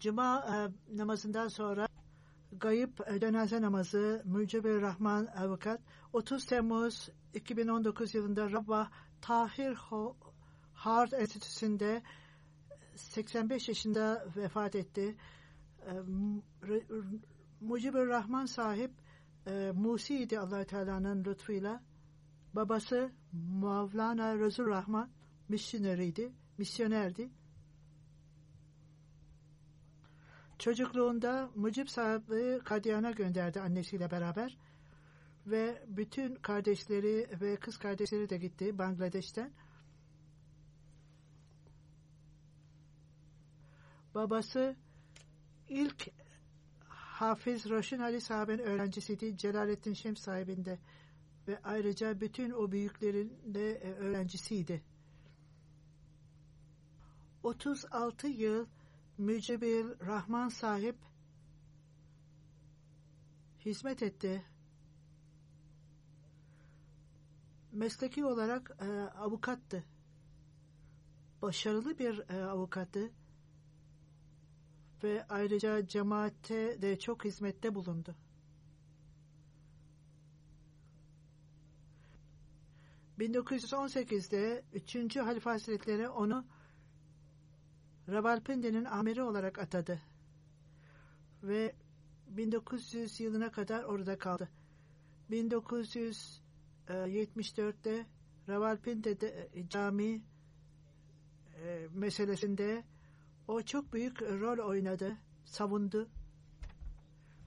[0.00, 1.87] Cuma e, namazından sonra
[2.60, 5.80] Gayip Cenaze Namazı Mücibir Rahman Avukat
[6.12, 8.90] 30 Temmuz 2019 yılında Rabba
[9.20, 9.74] Tahir
[10.74, 12.02] Heart Enstitüsü'nde
[12.96, 15.16] 85 yaşında vefat etti.
[17.60, 18.90] Mucibir Rahman sahip
[19.46, 21.82] e, Musi'ydi allah Teala'nın lütfuyla.
[22.54, 25.10] Babası Mevlana Resul Rahman
[25.48, 27.30] misyoneriydi, misyonerdi.
[30.58, 34.58] Çocukluğunda Mucib sahibi Kadyan'a gönderdi annesiyle beraber.
[35.46, 39.52] Ve bütün kardeşleri ve kız kardeşleri de gitti Bangladeş'ten.
[44.14, 44.76] Babası
[45.68, 46.08] ilk
[46.88, 49.36] Hafız Roşin Ali sahibinin öğrencisiydi.
[49.36, 50.78] Celalettin Şems sahibinde
[51.48, 54.82] ve ayrıca bütün o büyüklerin de e, öğrencisiydi.
[57.42, 58.66] 36 yıl
[59.18, 60.96] Mücebil Rahman sahip
[63.64, 64.44] hizmet etti.
[67.72, 69.84] Mesleki olarak e, avukattı.
[71.42, 73.12] Başarılı bir e, avukattı.
[75.02, 78.16] Ve ayrıca cemaate de çok hizmette bulundu.
[83.18, 85.16] ...1918'de 3.
[85.16, 86.46] Halife Hazretleri onu
[88.08, 90.00] Ravalpindi'nin amiri olarak atadı.
[91.42, 91.74] Ve
[92.26, 94.48] 1900 yılına kadar orada kaldı.
[95.30, 98.06] 1974'te
[98.48, 100.22] Ravalpindi'de e, cami
[101.62, 102.84] e, meselesinde
[103.48, 106.08] o çok büyük rol oynadı, savundu.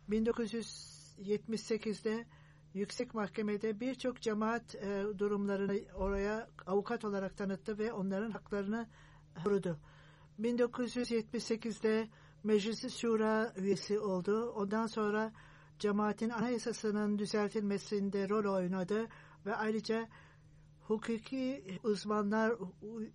[0.10, 2.26] 1978'de
[2.74, 8.88] Yüksek Mahkemede birçok cemaat e, durumlarını oraya avukat olarak tanıttı ve onların haklarını
[9.44, 9.80] korudu.
[10.42, 12.10] 1978'de
[12.44, 14.52] Meclisi Şura üyesi oldu.
[14.52, 15.34] Ondan sonra
[15.80, 19.08] cemaatin anayasasının düzeltilmesinde rol oynadı
[19.46, 20.10] ve ayrıca
[20.82, 22.54] hukuki uzmanlar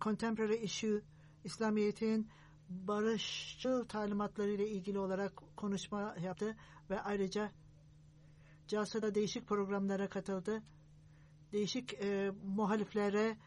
[0.01, 1.01] Contemporary Issue
[1.43, 2.29] İslamiyet'in
[2.69, 6.55] barışçıl talimatları ile ilgili olarak konuşma yaptı
[6.89, 7.51] ve ayrıca
[8.67, 10.63] CASA'da değişik programlara katıldı.
[11.51, 13.37] Değişik e, muhaliflere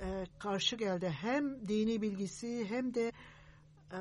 [0.00, 1.08] e, karşı geldi.
[1.20, 3.12] Hem dini bilgisi hem de
[3.92, 3.98] e,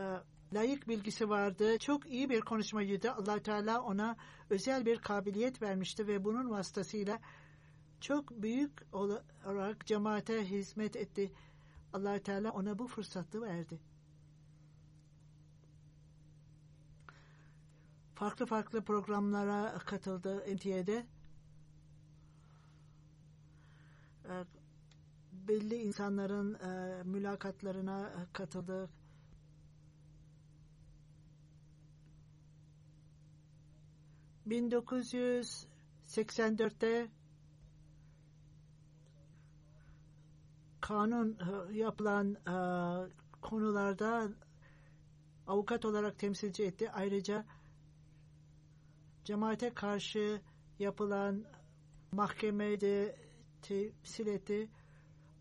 [0.54, 1.78] layık bilgisi vardı.
[1.80, 3.12] Çok iyi bir konuşmacıydı.
[3.12, 4.16] allah Teala ona
[4.50, 7.20] özel bir kabiliyet vermişti ve bunun vasıtasıyla
[8.04, 11.32] çok büyük olarak cemaate hizmet etti.
[11.94, 13.80] allah Teala ona bu fırsatı verdi.
[18.16, 21.06] Farklı farklı programlara katıldı MTA'de.
[24.26, 24.46] Ee,
[25.32, 28.90] belli insanların e, mülakatlarına katıldı.
[34.48, 37.10] ...1984'te
[40.84, 42.56] kanun e, yapılan e,
[43.42, 44.30] konularda
[45.48, 46.92] avukat olarak temsilci etti.
[46.92, 47.46] Ayrıca
[49.24, 50.42] cemaate karşı
[50.80, 51.46] yapılan
[52.12, 53.16] mahkemede
[53.62, 54.70] temsil etti.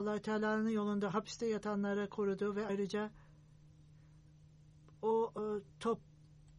[0.01, 3.11] allah Teala'nın yolunda hapiste yatanları korudu ve ayrıca
[5.03, 5.43] o e,
[5.81, 5.99] top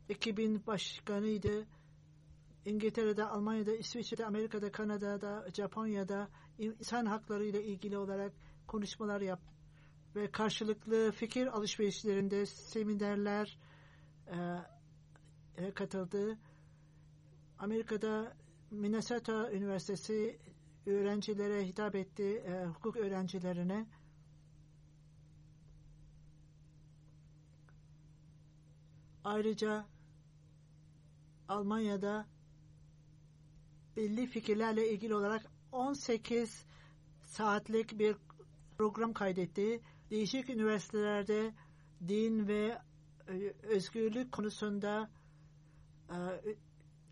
[0.09, 1.65] ekibin başkanıydı.
[2.65, 8.33] İngiltere'de, Almanya'da, İsviçre'de, Amerika'da, Kanada'da, Japonya'da insan hakları ile ilgili olarak
[8.67, 9.39] konuşmalar yap
[10.15, 13.57] ve karşılıklı fikir alışverişlerinde seminerler
[15.57, 16.37] e, katıldı.
[17.59, 18.37] Amerika'da
[18.71, 20.39] Minnesota Üniversitesi
[20.85, 23.85] öğrencilere hitap etti, e, hukuk öğrencilerine.
[29.23, 29.85] Ayrıca
[31.47, 32.27] Almanya'da
[33.97, 36.65] belli fikirlerle ilgili olarak 18
[37.23, 38.15] saatlik bir
[38.77, 39.81] program kaydetti.
[40.09, 41.53] Değişik üniversitelerde
[42.07, 42.77] din ve
[43.27, 45.09] e, özgürlük konusunda
[46.09, 46.17] e,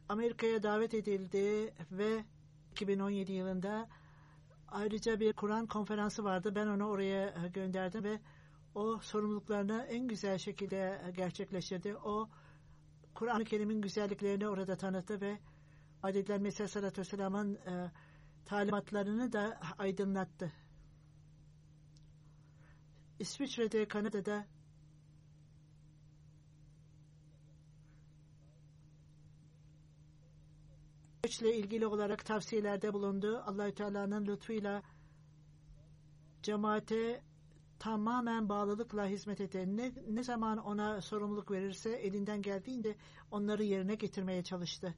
[0.10, 2.26] Amerika'ya davet edildi ve
[2.72, 3.90] 2017 yılında
[4.68, 6.56] ayrıca bir Kur'an konferansı vardı.
[6.56, 8.20] Ben onu oraya e, gönderdim ve
[8.76, 11.96] o sorumluluklarını en güzel şekilde gerçekleştirdi.
[11.96, 12.30] O
[13.14, 15.40] Kur'an-ı Kerim'in güzelliklerini orada tanıttı ve
[16.04, 17.92] Adetler Mesih Aleyhisselatü Vesselam'ın e,
[18.46, 20.52] talimatlarını da aydınlattı.
[23.22, 24.48] İsviçre'de, Kanada'da
[31.42, 33.44] ile ilgili olarak tavsiyelerde bulundu.
[33.46, 34.84] Allahü Teala'nın lütfuyla
[36.44, 37.22] cemaate
[37.80, 42.96] tamamen bağlılıkla hizmet eden ne, ne zaman ona sorumluluk verirse elinden geldiğinde
[43.32, 44.96] onları yerine getirmeye çalıştı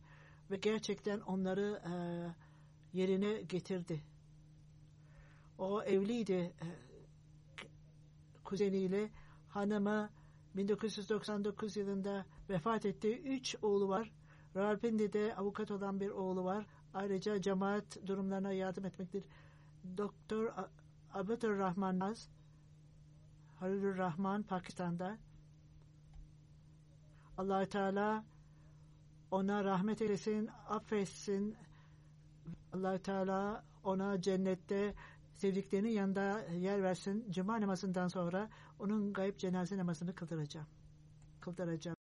[0.52, 1.94] ve gerçekten onları e,
[2.98, 4.04] yerine getirdi.
[5.58, 6.93] O evliydi e,
[8.54, 9.10] kuzeniyle
[9.50, 10.10] hanımı
[10.56, 13.22] 1999 yılında vefat etti.
[13.26, 14.12] Üç oğlu var.
[14.56, 16.66] Rawalpindi'de avukat olan bir oğlu var.
[16.94, 19.24] Ayrıca cemaat durumlarına yardım etmektir.
[19.98, 20.54] Doktor
[21.14, 22.30] Abudur Rahman Naz,
[23.60, 25.18] Halilur Rahman Pakistan'da.
[27.38, 28.24] allah Teala
[29.32, 31.56] ona rahmet eylesin, affetsin.
[32.74, 34.96] allah Teala ona cennette
[35.36, 37.32] sevdiklerinin yanında yer versin.
[37.32, 38.50] Cuma namazından sonra
[38.80, 40.68] onun gayb cenaze namazını kıldıracağım.
[41.42, 42.03] Kıldıracağım.